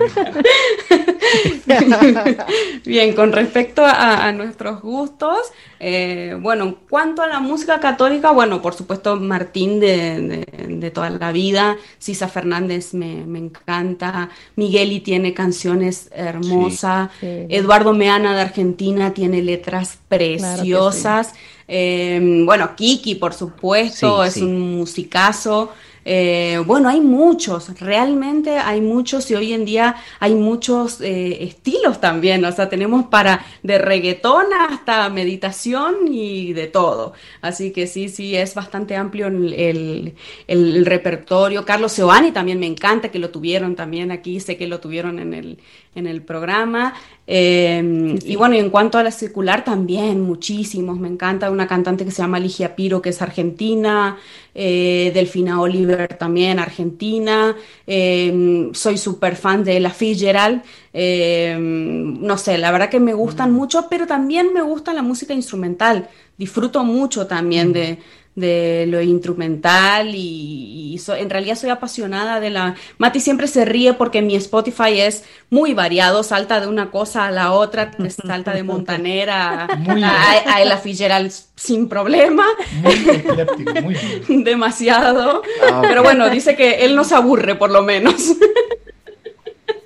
[2.85, 5.37] Bien, con respecto a, nuestros gustos,
[5.79, 11.31] eh, bueno, en cuanto a la música católica, bueno, por supuesto Martín de, toda la
[11.31, 19.99] vida, Sisa Fernández me, encanta, Migueli tiene canciones hermosas, Eduardo Meana de Argentina tiene letras
[20.07, 21.33] preciosas,
[21.67, 25.71] eh, bueno, Kiki, por supuesto, es un musicazo.
[26.07, 31.99] Eh, bueno, hay muchos, realmente hay muchos y hoy en día hay muchos eh, estilos
[31.99, 37.13] también, o sea, tenemos para de reggaetón hasta meditación y de todo.
[37.41, 40.13] Así que sí, sí, es bastante amplio el,
[40.47, 41.65] el, repertorio.
[41.65, 45.33] Carlos Seoani también me encanta que lo tuvieron también aquí, sé que lo tuvieron en
[45.33, 45.57] el,
[45.95, 46.93] en el programa.
[47.27, 50.99] Em, y bueno, y en cuanto a la secular también, muchísimos.
[50.99, 54.17] Me encanta una cantante que se llama Ligia Piro, que es argentina,
[54.53, 57.55] eh, Delfina Oliver también, argentina.
[57.87, 60.61] Em, soy súper fan de La Fitzgerald.
[60.93, 63.55] Em, no sé, la verdad que me gustan mm.
[63.55, 66.07] mucho, pero también me gusta la música instrumental.
[66.37, 67.73] Disfruto mucho también mm.
[67.73, 67.99] de
[68.35, 72.75] de lo instrumental y, en realidad soy apasionada de la...
[72.97, 77.31] Mati siempre se ríe porque mi Spotify es muy variado, salta de una cosa a
[77.31, 77.91] la otra,
[78.25, 82.45] salta de Montanera a, a, Fitzgerald sin problema.
[82.81, 83.95] Muy
[84.27, 85.41] muy Demasiado.
[85.69, 88.33] Ah, Pero bueno, dice que él no se aburre por lo menos.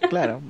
[0.10, 0.41] Claro.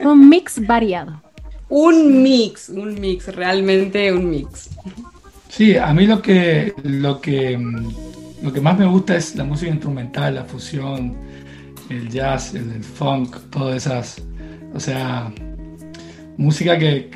[0.00, 1.22] un mix variado.
[1.68, 4.70] Un mix, un mix, realmente un mix.
[5.56, 7.56] Sí, a mí lo que, lo que,
[8.42, 11.14] lo que más me gusta es la música instrumental, la fusión,
[11.88, 14.20] el jazz, el, funk, todas esas,
[14.74, 15.32] o sea,
[16.38, 17.08] música que,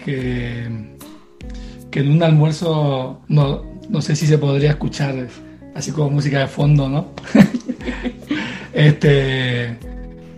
[1.90, 5.26] que, en un almuerzo no, no, sé si se podría escuchar
[5.74, 7.08] así como música de fondo, ¿no?
[8.72, 9.76] este,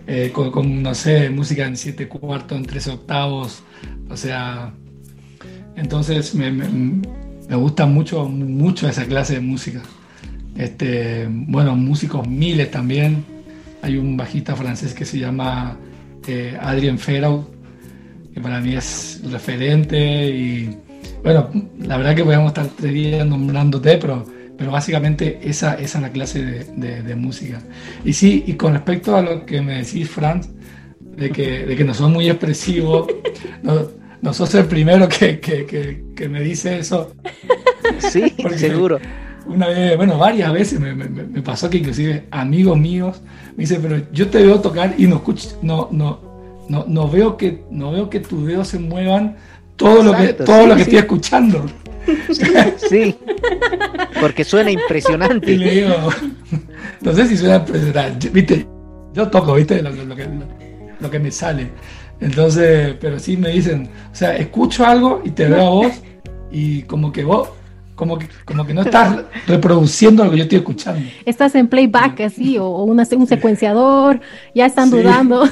[0.07, 3.61] eh, con, no sé, música en siete cuartos, en tres octavos,
[4.09, 4.73] o sea,
[5.75, 6.49] entonces me
[7.55, 9.81] gusta mucho, mucho esa clase de música.
[10.55, 13.23] Este, bueno, músicos miles también.
[13.81, 15.77] Hay un bajista francés que se llama
[16.27, 17.43] eh, Adrien Ferraud,
[18.33, 20.29] que para mí es referente.
[20.29, 20.77] Y
[21.23, 21.49] bueno,
[21.79, 24.25] la verdad que podemos estar tres días nombrándote, pero,
[24.57, 27.61] pero básicamente esa, es la clase de, música.
[28.05, 30.47] Y sí, y con respecto a lo que me decís, Franz,
[30.99, 33.07] de que, de que no son muy expresivos,
[34.33, 37.13] sos el primero que, que, que, me dice eso.
[37.99, 38.99] Sí, seguro.
[39.45, 43.21] Una vez, bueno, varias veces me, me, pasó que inclusive amigos míos
[43.57, 46.21] me dicen, pero yo te veo tocar y no escucho, no, no,
[46.69, 49.37] no, no veo que, no veo que tus dedos se muevan
[49.75, 51.65] todo lo que, todo lo que estoy escuchando.
[52.89, 53.15] Sí,
[54.19, 55.51] porque suena impresionante.
[55.51, 55.95] Y le digo,
[57.01, 58.67] no sé si suena impresionante, viste,
[59.13, 60.27] yo toco, viste, lo, que,
[60.99, 61.69] lo que me sale.
[62.21, 65.93] Entonces, pero sí me dicen, o sea, escucho algo y te veo a vos
[66.51, 67.49] y como que vos,
[67.95, 71.01] como que, como que no estás reproduciendo lo que yo estoy escuchando.
[71.25, 74.21] Estás en playback así, o, un secuenciador,
[74.53, 75.45] ya están dudando.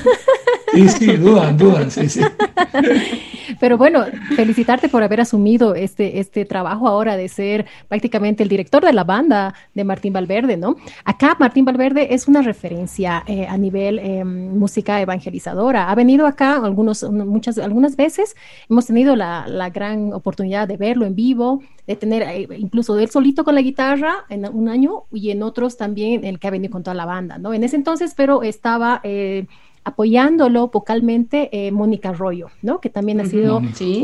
[0.73, 2.21] Sí, sí, dudan, dudan, sí, sí.
[3.59, 4.05] Pero bueno,
[4.35, 9.03] felicitarte por haber asumido este, este trabajo ahora de ser prácticamente el director de la
[9.03, 10.75] banda de Martín Valverde, ¿no?
[11.03, 15.89] Acá Martín Valverde es una referencia eh, a nivel eh, música evangelizadora.
[15.89, 18.35] Ha venido acá algunos, muchas, algunas veces,
[18.69, 23.09] hemos tenido la, la gran oportunidad de verlo en vivo, de tener eh, incluso él
[23.09, 26.71] solito con la guitarra en un año y en otros también el que ha venido
[26.71, 27.53] con toda la banda, ¿no?
[27.53, 29.01] En ese entonces, pero estaba...
[29.03, 29.47] Eh,
[29.83, 32.79] apoyándolo vocalmente eh, Mónica Arroyo, ¿no?
[32.79, 33.61] Que también ha sido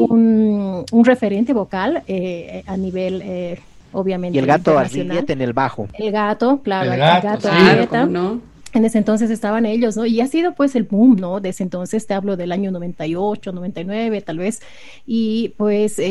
[0.09, 3.59] un, referente vocal eh, a nivel, eh,
[3.91, 4.37] obviamente.
[4.37, 5.87] Y el gato Arrieta en el bajo.
[5.93, 8.41] El gato, claro, el gato, ¿no?
[8.73, 10.05] En ese entonces estaban ellos, ¿no?
[10.05, 11.39] Y ha sido pues el boom, ¿no?
[11.39, 14.61] Desde entonces te hablo del año 98, 99 tal vez.
[15.07, 16.01] Y pues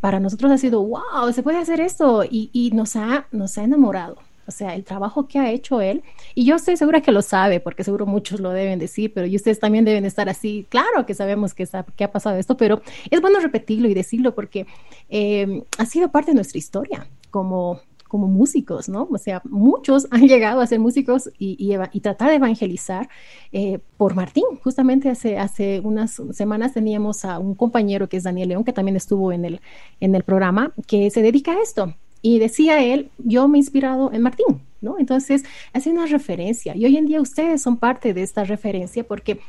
[0.00, 2.24] para nosotros ha sido, wow, se puede hacer esto.
[2.24, 6.02] Y, y nos, ha, nos ha enamorado, o sea, el trabajo que ha hecho él,
[6.34, 9.36] y yo estoy segura que lo sabe, porque seguro muchos lo deben decir, pero y
[9.36, 13.20] ustedes también deben estar así, claro que sabemos que, que ha pasado esto, pero es
[13.20, 14.66] bueno repetirlo y decirlo porque
[15.08, 19.08] eh, ha sido parte de nuestra historia como, como músicos, ¿no?
[19.10, 21.56] O sea, muchos han llegado a ser músicos y,
[21.92, 23.08] y, tratar de evangelizar
[23.52, 24.44] eh, por Martín.
[24.62, 28.96] Justamente hace, hace unas semanas teníamos a un compañero que es Daniel León, que también
[28.96, 29.60] estuvo en el,
[30.00, 31.94] en el programa, que se dedica a esto.
[32.22, 34.98] Y decía él, yo me he inspirado en Martín, ¿no?
[34.98, 36.76] Entonces, hace una referencia.
[36.76, 39.40] Y hoy en día ustedes son parte de esta referencia porque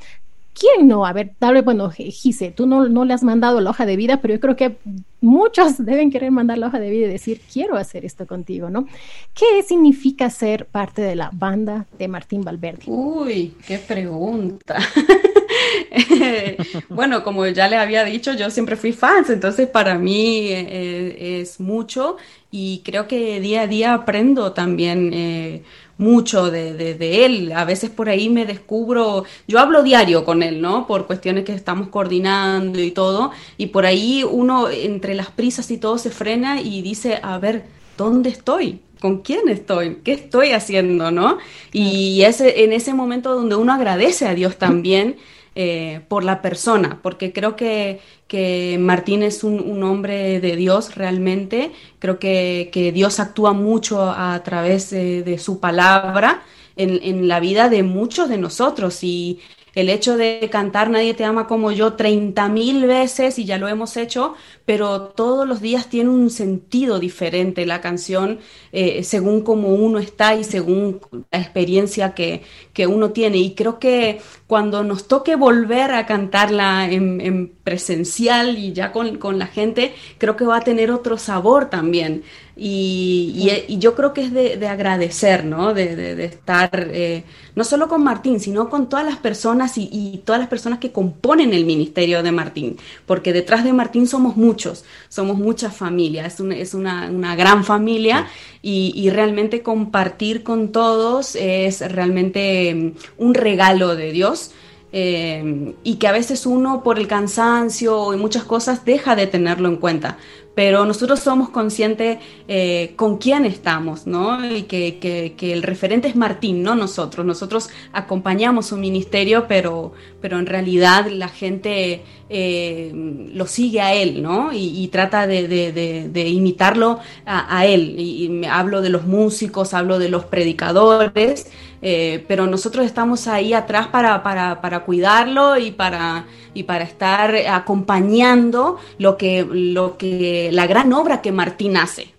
[0.57, 1.05] ¿quién no?
[1.05, 3.95] A ver, tal vez, bueno, Gise, tú no, no, le has mandado la hoja de
[3.95, 4.77] vida, pero yo creo que
[5.21, 8.87] muchos deben querer mandar la hoja de vida y decir, quiero hacer esto contigo, ¿no?
[9.33, 12.83] ¿Qué significa ser parte de la banda de Martín Valverde?
[12.87, 14.77] Uy, qué pregunta.
[16.89, 21.59] bueno, como ya les había dicho, yo siempre fui fans, entonces para mí eh, es
[21.59, 22.17] mucho
[22.51, 25.63] y creo que día a día aprendo también eh,
[25.97, 27.51] mucho de, él.
[27.53, 30.87] A veces por ahí me descubro, yo hablo diario con él, ¿no?
[30.87, 35.77] Por cuestiones que estamos coordinando y todo, y por ahí uno entre las prisas y
[35.77, 37.65] todo se frena y dice, a ver,
[37.97, 38.81] ¿dónde estoy?
[38.99, 39.99] ¿con quién estoy?
[40.03, 41.11] ¿Qué estoy haciendo?
[41.11, 41.37] ¿no?
[41.71, 45.17] Y es en ese momento donde uno agradece a Dios también
[45.59, 51.71] eh, por la persona, porque creo que, que Martín es un, hombre de Dios realmente,
[51.97, 56.43] creo que, que Dios actúa mucho a través de, su palabra
[56.75, 59.39] en, en, la vida de muchos de nosotros y
[59.77, 63.67] el hecho de cantar Nadie te ama como yo 30 mil veces y ya lo
[63.67, 64.33] hemos hecho,
[64.65, 68.39] pero todos los días tiene un sentido diferente la canción
[68.71, 70.99] eh, según cómo uno está y según
[71.31, 72.41] la experiencia que,
[72.73, 73.37] que, uno tiene.
[73.37, 79.37] Y creo que cuando nos toque volver a cantarla en, presencial y ya con, con,
[79.37, 82.23] la gente, creo que va a tener otro sabor también.
[82.59, 85.75] Y, y, yo creo que es de, agradecer, ¿no?
[85.75, 87.23] De, de, estar eh,
[87.55, 90.91] no solo con Martín, sino con todas las personas y, y, todas las personas que
[90.91, 96.39] componen el ministerio de Martín, porque detrás de Martín somos muchos, somos muchas familias, es,
[96.39, 98.27] una, es una, una gran familia
[98.63, 102.91] y, y, realmente compartir con todos es realmente mm,
[103.23, 104.51] un regalo de Dios.
[104.93, 109.67] Eh, y que a veces uno por el cansancio y muchas cosas deja de tenerlo
[109.67, 110.17] en cuenta
[110.57, 114.43] pero nosotros somos conscientes eh, con quién estamos, ¿no?
[114.43, 117.23] Y que, que, el referente es Martín, no nosotros.
[117.23, 122.01] Nosotros acompañamos su ministerio, pero, pero en realidad la gente
[122.31, 124.49] eh, lo sigue a él, ¿no?
[124.51, 127.93] Y, trata de, de, imitarlo a, a él.
[127.99, 131.51] Y, y, hablo de los músicos, hablo de los predicadores,
[131.81, 137.35] eh, pero nosotros estamos ahí atrás para, para, para cuidarlo y para, y para estar
[137.35, 142.13] acompañando lo que, lo que, la gran obra que Martín hace.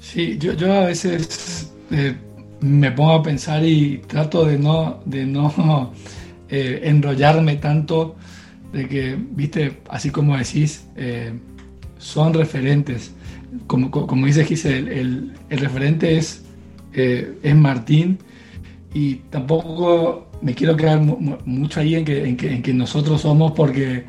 [0.00, 2.14] Sí, yo, yo a veces eh,
[2.60, 5.92] me pongo a pensar y trato de no, de no
[6.48, 8.16] eh, enrollarme tanto
[8.72, 10.86] de que, viste, así como decís,
[11.98, 13.12] son referentes.
[13.66, 16.44] Como, como dice Giselle, el, el referente es
[16.92, 18.18] es Martín
[18.94, 24.04] y tampoco me quiero quedar mucho ahí en que, en que, nosotros somos porque,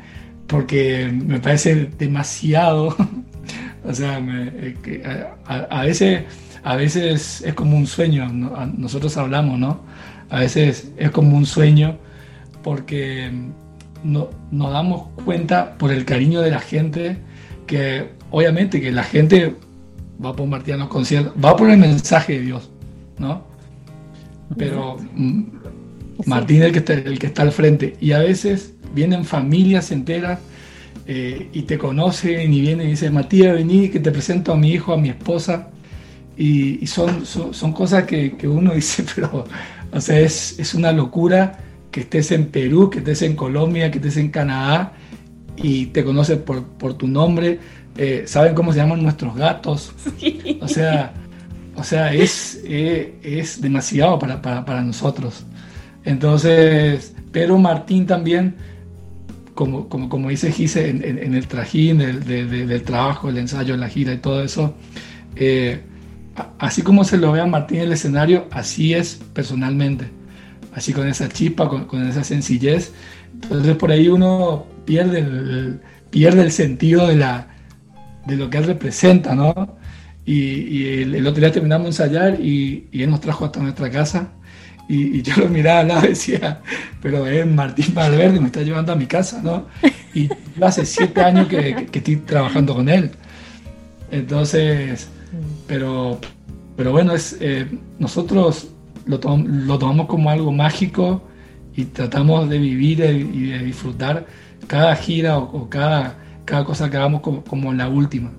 [0.46, 2.96] porque me parece demasiado.
[3.84, 4.22] o sea,
[5.46, 6.24] a, veces,
[6.62, 8.28] a veces es como un sueño,
[8.76, 9.80] nosotros hablamos, ¿no?
[10.30, 11.98] A veces es como un sueño
[12.62, 13.30] porque
[14.04, 17.18] no, nos damos cuenta por el cariño de la gente
[17.66, 19.56] que obviamente que la gente
[20.24, 22.70] va por Martín los conciertos, va por el mensaje de Dios,
[23.18, 23.42] ¿no?
[24.56, 25.42] Pero mm,
[26.26, 27.96] Martín es el que, está, el que está al frente.
[28.00, 30.40] Y a veces vienen familias enteras
[31.06, 34.72] eh, y te conocen y vienen y dicen, Matías, vení que te presento a mi
[34.72, 35.68] hijo, a mi esposa.
[36.36, 39.44] Y, son, son, cosas que, uno dice, pero,
[39.92, 41.58] o sea, es, es una locura
[41.90, 44.94] que estés en Perú, que estés en Colombia, que estés en Canadá
[45.56, 47.58] y te conocen por, por tu nombre,
[47.96, 49.92] eh, saben cómo se llaman nuestros gatos.
[50.60, 51.12] O sea,
[51.76, 55.44] o sea es, eh, es demasiado para, para, nosotros.
[56.04, 58.56] Entonces, pero Martín también,
[59.54, 64.14] como, como, como dice Gise, en, el trajín del, del, trabajo, el ensayo, la gira
[64.14, 64.74] y todo eso,
[65.36, 65.80] eh,
[66.58, 70.06] así como se lo ve a Martín en el escenario, así es personalmente.
[70.72, 72.92] Así con esa chispa, con, con esa sencillez.
[73.42, 75.80] Entonces por ahí uno pierde el,
[76.10, 77.46] pierde el sentido de la,
[78.26, 79.78] de lo que él representa, ¿no?
[80.26, 84.32] Y, el, otro día terminamos de ensayar y, él nos trajo hasta nuestra casa
[84.88, 86.60] y, yo lo miraba al lado y decía,
[87.00, 89.66] pero es Martín Valverde, me está llevando a mi casa, ¿no?
[90.12, 90.28] Y
[90.60, 93.12] hace siete años que, estoy trabajando con él.
[94.10, 95.08] Entonces,
[95.68, 96.18] pero,
[96.76, 97.68] pero bueno, es, eh,
[98.00, 98.72] nosotros
[99.06, 101.22] lo, lo, tomamos como algo mágico
[101.76, 104.26] y tratamos de vivir y de disfrutar
[104.66, 106.16] cada gira o cada
[106.50, 108.30] cada cosa que hagamos como, la última.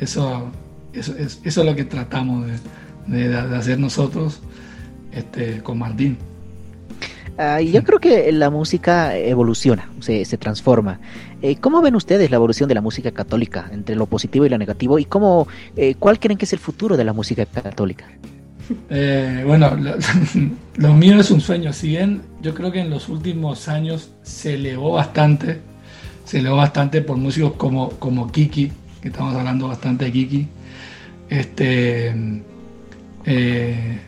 [0.00, 0.50] Eso,
[0.92, 2.46] eso, es, eso es lo que tratamos
[3.06, 4.40] de, hacer nosotros
[5.12, 6.16] este, con Martín.
[7.36, 11.00] Ah, yo creo que la música evoluciona, se, se transforma.
[11.42, 14.56] Eh, ¿Cómo ven ustedes la evolución de la música católica entre lo positivo y lo
[14.56, 14.98] negativo?
[14.98, 15.46] ¿Y cómo,
[15.76, 18.06] eh, cuál creen que es el futuro de la música católica?
[18.90, 19.94] Eh, bueno, lo,
[20.76, 21.72] lo, mío es un sueño.
[21.72, 25.60] Si bien yo creo que en los últimos años se elevó bastante
[26.24, 30.48] se elevó bastante por músicos como, como Kiki, que estamos hablando bastante de Kiki.
[31.28, 32.14] Este,
[33.26, 34.00] eh,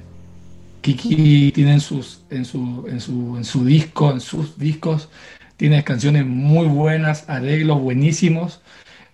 [0.80, 5.08] Kiki tiene en, sus, en, su, en, su, en su disco, en sus discos,
[5.56, 8.60] tiene canciones muy buenas, arreglos buenísimos,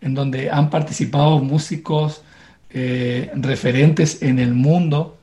[0.01, 2.23] en donde han participado músicos
[2.71, 5.19] eh, referentes en el mundo.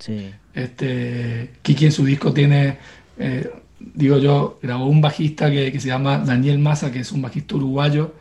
[0.00, 0.30] Sí.
[0.54, 2.78] Este, Kiki en su disco tiene
[3.18, 7.56] eh, digo yo, grabó un bajista que, se llama Daniel Massa, que es un bajista
[7.56, 8.14] uruguayo,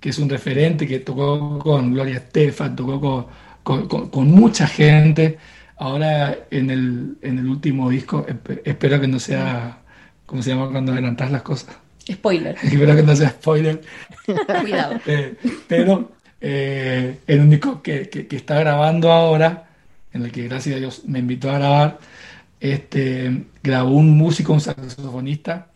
[0.00, 3.28] que es un referente, que tocó con Gloria Estefan, tocó
[3.62, 5.38] con, mucha gente.
[5.76, 8.26] Ahora en el, en el último disco,
[8.64, 9.78] espero que no sea,
[10.26, 11.76] ¿cómo se llama cuando adelantas las cosas?
[12.10, 12.56] Spoiler.
[12.62, 13.80] espero que no sea spoiler.
[14.60, 15.00] Cuidado.
[15.06, 15.36] Eh,
[15.68, 19.69] pero eh, el único que, que, está grabando ahora,
[20.12, 21.98] en el que gracias a Dios me invitó a grabar,
[22.58, 25.68] este, grabó un músico, un saxofonista,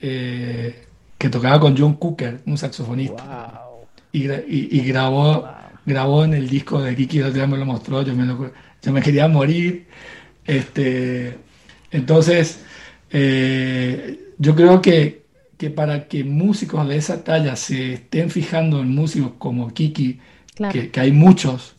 [0.00, 3.62] eh, que tocaba con John Cooker, un saxofonista.
[4.12, 5.48] Y, y, grabó,
[5.86, 9.28] grabó en el disco de Kiki, el me lo mostró, yo me, yo me quería
[9.28, 9.86] morir.
[10.44, 11.36] Este,
[11.92, 12.64] entonces,
[13.10, 15.24] eh, yo creo que,
[15.56, 20.18] que para que músicos de esa talla se estén fijando en músicos como Kiki,
[20.72, 21.76] que, hay muchos,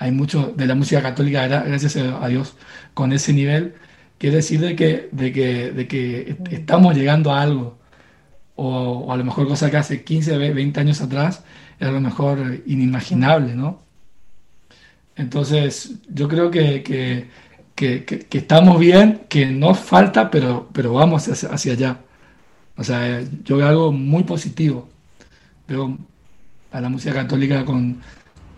[0.00, 2.56] hay muchos de la música católica, gracias a Dios,
[2.94, 3.74] con ese nivel,
[4.18, 7.78] quiere decir de que, de que, de que estamos llegando a algo,
[8.56, 11.44] o, a lo mejor cosa que hace 15, 20 años atrás
[11.78, 13.82] era a lo mejor inimaginable, ¿no?
[15.16, 17.28] Entonces, yo creo que, que,
[18.04, 22.00] que, estamos bien, que nos falta, pero, pero vamos hacia, hacia allá.
[22.76, 24.88] O sea, yo veo algo muy positivo.
[25.68, 25.98] Veo
[26.72, 28.00] a la música católica con,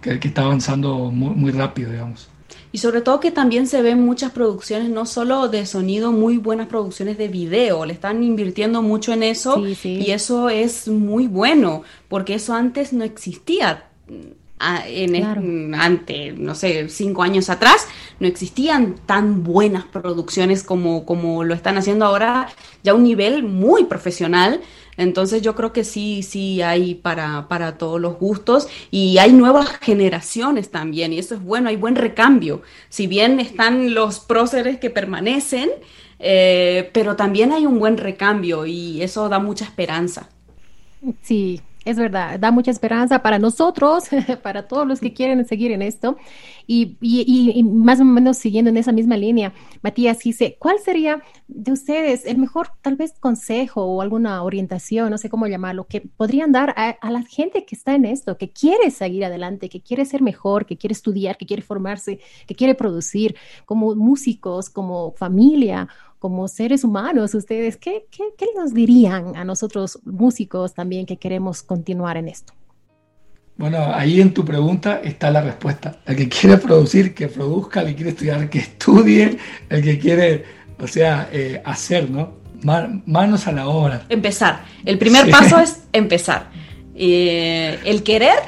[0.03, 2.29] que, está avanzando muy, muy rápido, digamos.
[2.73, 6.69] Y sobre todo que también se ven muchas producciones, no solo de sonido, muy buenas
[6.69, 7.85] producciones de video.
[7.85, 13.05] Le están invirtiendo mucho en eso y eso es muy bueno, porque eso antes no
[13.05, 13.89] existía
[14.87, 17.89] en ante, no sé, cinco años atrás,
[18.21, 22.49] no existían tan buenas producciones como, como lo están haciendo ahora,
[22.83, 24.61] ya a un nivel muy profesional.
[24.97, 29.69] Entonces yo creo que sí, sí hay para, para todos los gustos y hay nuevas
[29.81, 32.63] generaciones también y eso es bueno, hay buen recambio.
[32.91, 35.71] Si bien están los próceres que permanecen,
[36.19, 40.29] eh, pero también hay un buen recambio y eso da mucha esperanza.
[41.23, 44.05] Sí, es verdad, da mucha esperanza para nosotros,
[44.43, 46.17] para todos los que quieren seguir en esto.
[46.67, 49.53] Y, y, más o menos siguiendo en esa misma línea,
[49.83, 55.19] Matías dice, ¿cuál sería de ustedes el mejor tal vez consejo o alguna orientación, no
[55.19, 58.53] sé cómo llamarlo, que podrían dar a, a la gente que está en esto, que
[58.53, 62.75] quiere seguir adelante, que quiere ser mejor, que quiere estudiar, que quiere formarse, que quiere
[62.75, 65.89] producir como músicos, como familia?
[66.23, 71.65] Como seres humanos, ustedes, ¿qué, qué, qué nos dirían a nosotros músicos también que queremos
[71.65, 72.53] continuar en esto?
[73.57, 75.99] Bueno, ahí en tu pregunta está la respuesta.
[76.07, 79.37] El que quiere producir, que produzca, el que quiere estudiar, que estudie,
[79.69, 80.45] el que quiere,
[80.79, 82.35] o sea, eh, hacer, ¿no?
[82.63, 84.07] Manos a la obra.
[84.09, 84.65] Empezar.
[84.85, 86.51] El primer paso es empezar.
[86.95, 88.39] Eh, el querer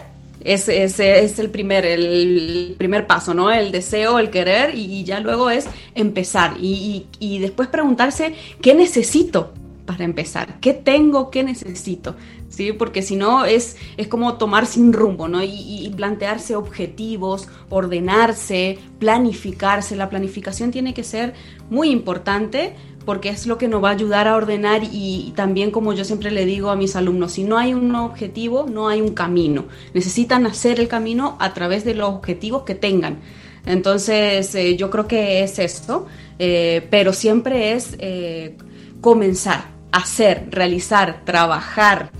[0.45, 3.51] es, es, es, el, primer, el primer paso, ¿no?
[3.51, 9.53] El deseo, el querer y, ya luego es empezar y, y, después preguntarse qué necesito
[9.87, 12.17] para empezar, qué tengo, qué necesito,
[12.49, 12.73] ¿sí?
[12.73, 15.43] Porque si no es, es como tomar sin rumbo, ¿no?
[15.43, 19.97] Y, plantearse objetivos, ordenarse, planificarse.
[19.97, 21.35] La planificación tiene que ser
[21.71, 22.75] muy importante
[23.05, 26.31] porque es lo que nos va a ayudar a ordenar y, también como yo siempre
[26.31, 29.67] le digo a mis alumnos, si no hay un objetivo, no hay un camino.
[29.93, 33.19] Necesitan hacer el camino a través de los objetivos que tengan.
[33.67, 36.07] Entonces eh, yo creo que es esto,
[36.39, 38.57] eh, pero siempre es eh,
[39.01, 42.11] comenzar, hacer, realizar, trabajar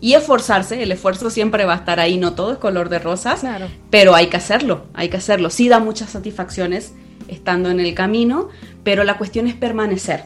[0.00, 0.82] y esforzarse.
[0.82, 3.42] El esfuerzo siempre va a estar ahí, no todo es color de rosas,
[3.90, 5.48] pero hay que hacerlo, hay que hacerlo.
[5.50, 6.92] Sí da muchas satisfacciones
[7.32, 8.48] estando en el camino,
[8.84, 10.24] pero la cuestión es permanecer.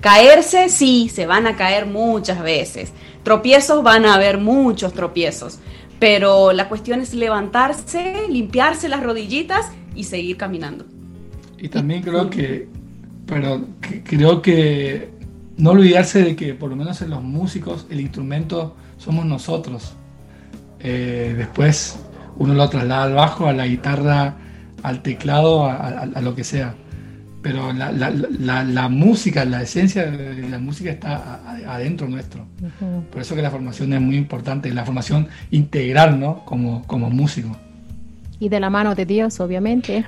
[0.00, 2.92] Caerse, sí, se van a caer muchas veces.
[3.22, 5.58] Tropiezos, van a haber muchos tropiezos.
[5.98, 10.84] Pero la cuestión es levantarse, limpiarse las rodillitas y seguir caminando.
[11.58, 12.68] Y también creo que,
[13.26, 13.66] pero
[14.04, 15.10] creo que
[15.56, 19.94] no olvidarse de que por lo menos en los músicos el instrumento somos nosotros.
[20.80, 21.98] Eh, después
[22.36, 24.36] uno lo traslada al bajo, a la guitarra,
[24.82, 26.74] al teclado, a lo que sea
[27.46, 32.44] pero la, la, la, música, la esencia de la música está adentro nuestro.
[33.12, 36.44] Por eso que la formación es muy importante, la formación integral, ¿no?
[36.44, 37.56] Como, como músico.
[38.40, 40.06] Y de la mano de Dios, obviamente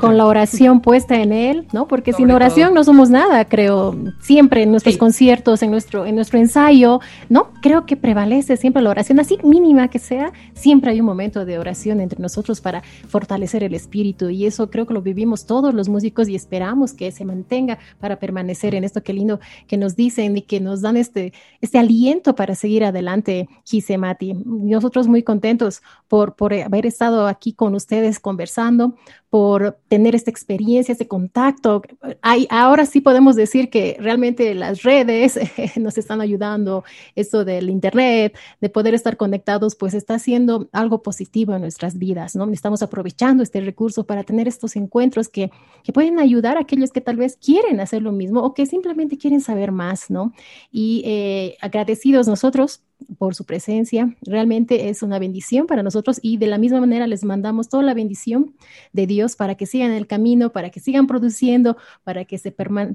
[0.00, 1.88] con, la oración puesta en Él, ¿no?
[1.88, 3.96] Porque sin oración no somos nada, creo.
[4.20, 7.50] Siempre en nuestros conciertos, en nuestro, en nuestro ensayo, ¿no?
[7.62, 11.58] Creo que prevalece siempre la oración, así mínima que sea, siempre hay un momento de
[11.58, 14.28] oración entre nosotros para fortalecer el espíritu.
[14.30, 18.18] Y eso creo que lo vivimos todos los músicos y esperamos que se mantenga para
[18.18, 22.34] permanecer en esto que lindo que nos dicen y que nos dan este, este aliento
[22.34, 23.48] para seguir adelante,
[23.98, 24.34] Mati.
[24.44, 28.94] Nosotros muy contentos por, por haber estado aquí con ustedes conversando
[29.30, 31.82] por tener esta experiencia, este contacto.
[32.22, 35.38] Hay, ahora sí podemos decir que realmente las redes
[35.76, 36.84] nos están ayudando,
[37.14, 42.34] esto del Internet, de poder estar conectados, pues está haciendo algo positivo en nuestras vidas,
[42.34, 42.50] ¿no?
[42.50, 45.50] Estamos aprovechando este recurso para tener estos encuentros que,
[45.82, 49.18] que pueden ayudar a aquellos que tal vez quieren hacer lo mismo o que simplemente
[49.18, 50.32] quieren saber más, ¿no?
[50.70, 52.85] Y eh, agradecidos nosotros
[53.18, 54.14] por su presencia.
[54.22, 57.94] Realmente es una bendición para nosotros y de la misma manera les mandamos toda la
[57.94, 58.54] bendición
[58.92, 62.94] de Dios para que sigan el camino, para que sigan produciendo, para que, se para,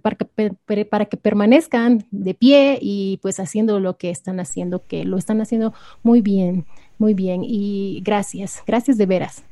[0.89, 5.41] para que permanezcan de pie y pues haciendo lo que están haciendo, que lo están
[5.41, 5.73] haciendo
[6.03, 6.65] muy bien,
[6.97, 7.43] muy bien.
[7.43, 9.43] Y gracias, gracias de veras.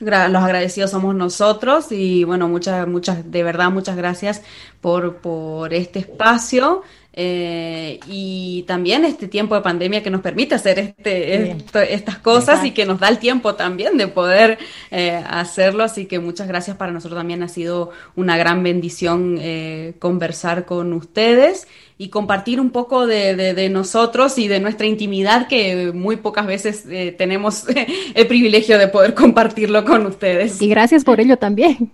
[0.00, 4.42] Los agradecidos somos nosotros y bueno, muchas, muchas, de verdad, muchas gracias
[4.80, 6.82] por, por este espacio.
[7.14, 11.56] Eh, y también este tiempo de pandemia que nos permite hacer este,
[11.90, 14.58] estas cosas y que nos da el tiempo también de poder
[14.90, 15.84] eh, hacerlo.
[15.84, 20.92] Así que muchas gracias para nosotros también ha sido una gran bendición eh, conversar con
[20.94, 21.68] ustedes
[21.98, 26.84] y compartir un poco de, nosotros y de nuestra intimidad que muy pocas veces
[27.16, 27.64] tenemos
[28.14, 30.60] el privilegio de poder compartirlo con ustedes.
[30.60, 31.92] Y gracias por ello también.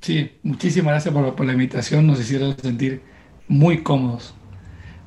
[0.00, 2.06] Sí, muchísimas gracias por, por la invitación.
[2.06, 3.02] Nos hicieron sentir
[3.50, 4.32] muy cómodos.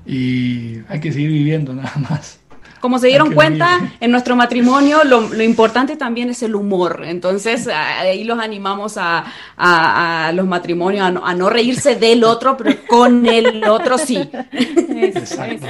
[0.06, 2.40] Y hay que seguir viviendo nada más.
[2.82, 7.04] Como se dieron cuenta, en nuestro matrimonio lo, importante también es el humor.
[7.06, 9.24] Entonces, ahí los animamos a,
[9.56, 14.30] a, los matrimonios a no, reírse del otro, pero con el otro sí.
[14.52, 15.68] Exacto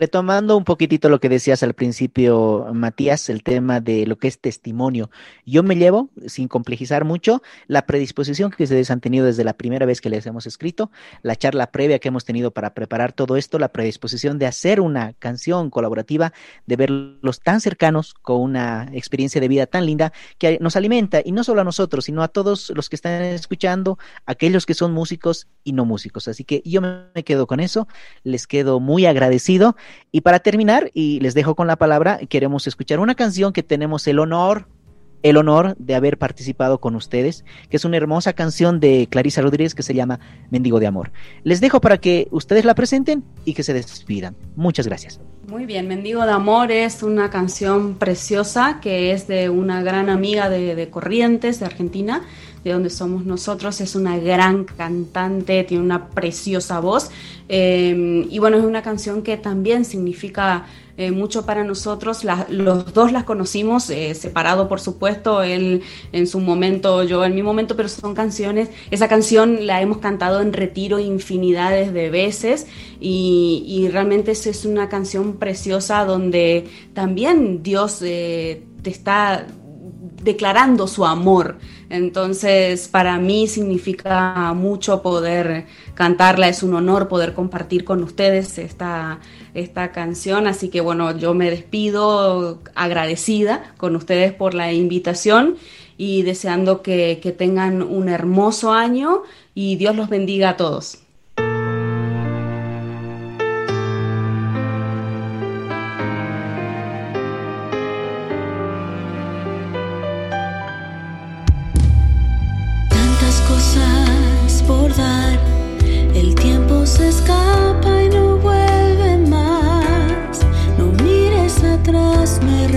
[0.00, 4.40] retomando un poquitito lo que decías al principio, Matías, el tema de lo que es
[4.40, 5.10] testimonio.
[5.44, 9.84] Yo me llevo, sin complejizar mucho, la predisposición que ustedes han tenido desde la primera
[9.84, 10.90] vez que les hemos escrito,
[11.20, 15.12] la charla previa que hemos tenido para preparar todo esto, la predisposición de hacer una
[15.18, 16.32] canción colaborativa,
[16.66, 21.32] de verlos tan cercanos, con una experiencia de vida tan linda, que nos alimenta, y
[21.32, 25.46] no solo a nosotros, sino a todos los que están escuchando, aquellos que son músicos
[25.62, 26.26] y no músicos.
[26.26, 27.86] Así que yo me quedo con eso,
[28.24, 29.76] les quedo muy agradecido.
[30.12, 34.06] Y para terminar, y les dejo con la palabra, queremos escuchar una canción que tenemos
[34.06, 34.66] el honor,
[35.22, 39.74] el honor de haber participado con ustedes, que es una hermosa canción de Clarisa Rodríguez
[39.74, 41.12] que se llama Mendigo de Amor.
[41.44, 44.36] Les dejo para que ustedes la presenten y que se despidan.
[44.56, 45.20] Muchas gracias.
[45.50, 50.48] Muy bien, Mendigo de Amor es una canción preciosa que es de una gran amiga
[50.48, 52.22] de, Corrientes, de Argentina,
[52.64, 53.80] de donde somos nosotros.
[53.80, 57.10] Es una gran cantante, tiene una preciosa voz.
[57.48, 60.66] Eh, y bueno, es una canción que también significa
[60.96, 62.24] eh, mucho para nosotros.
[62.48, 65.82] los dos las conocimos, eh, separado por supuesto, él
[66.12, 70.40] en su momento, yo en mi momento, pero son canciones, esa canción la hemos cantado
[70.42, 72.66] en retiro infinidades de veces
[73.00, 79.46] y, realmente es una canción preciosa donde también Dios te está
[80.22, 81.58] declarando su amor.
[81.88, 89.18] Entonces, para mí significa mucho poder cantarla, es un honor poder compartir con ustedes esta,
[89.54, 90.46] esta canción.
[90.46, 95.56] Así que bueno, yo me despido agradecida con ustedes por la invitación
[95.96, 99.22] y deseando que, que tengan un hermoso año
[99.54, 100.99] y Dios los bendiga a todos.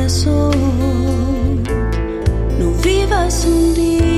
[0.03, 1.63] corazón.
[2.59, 4.12] No vivas un día.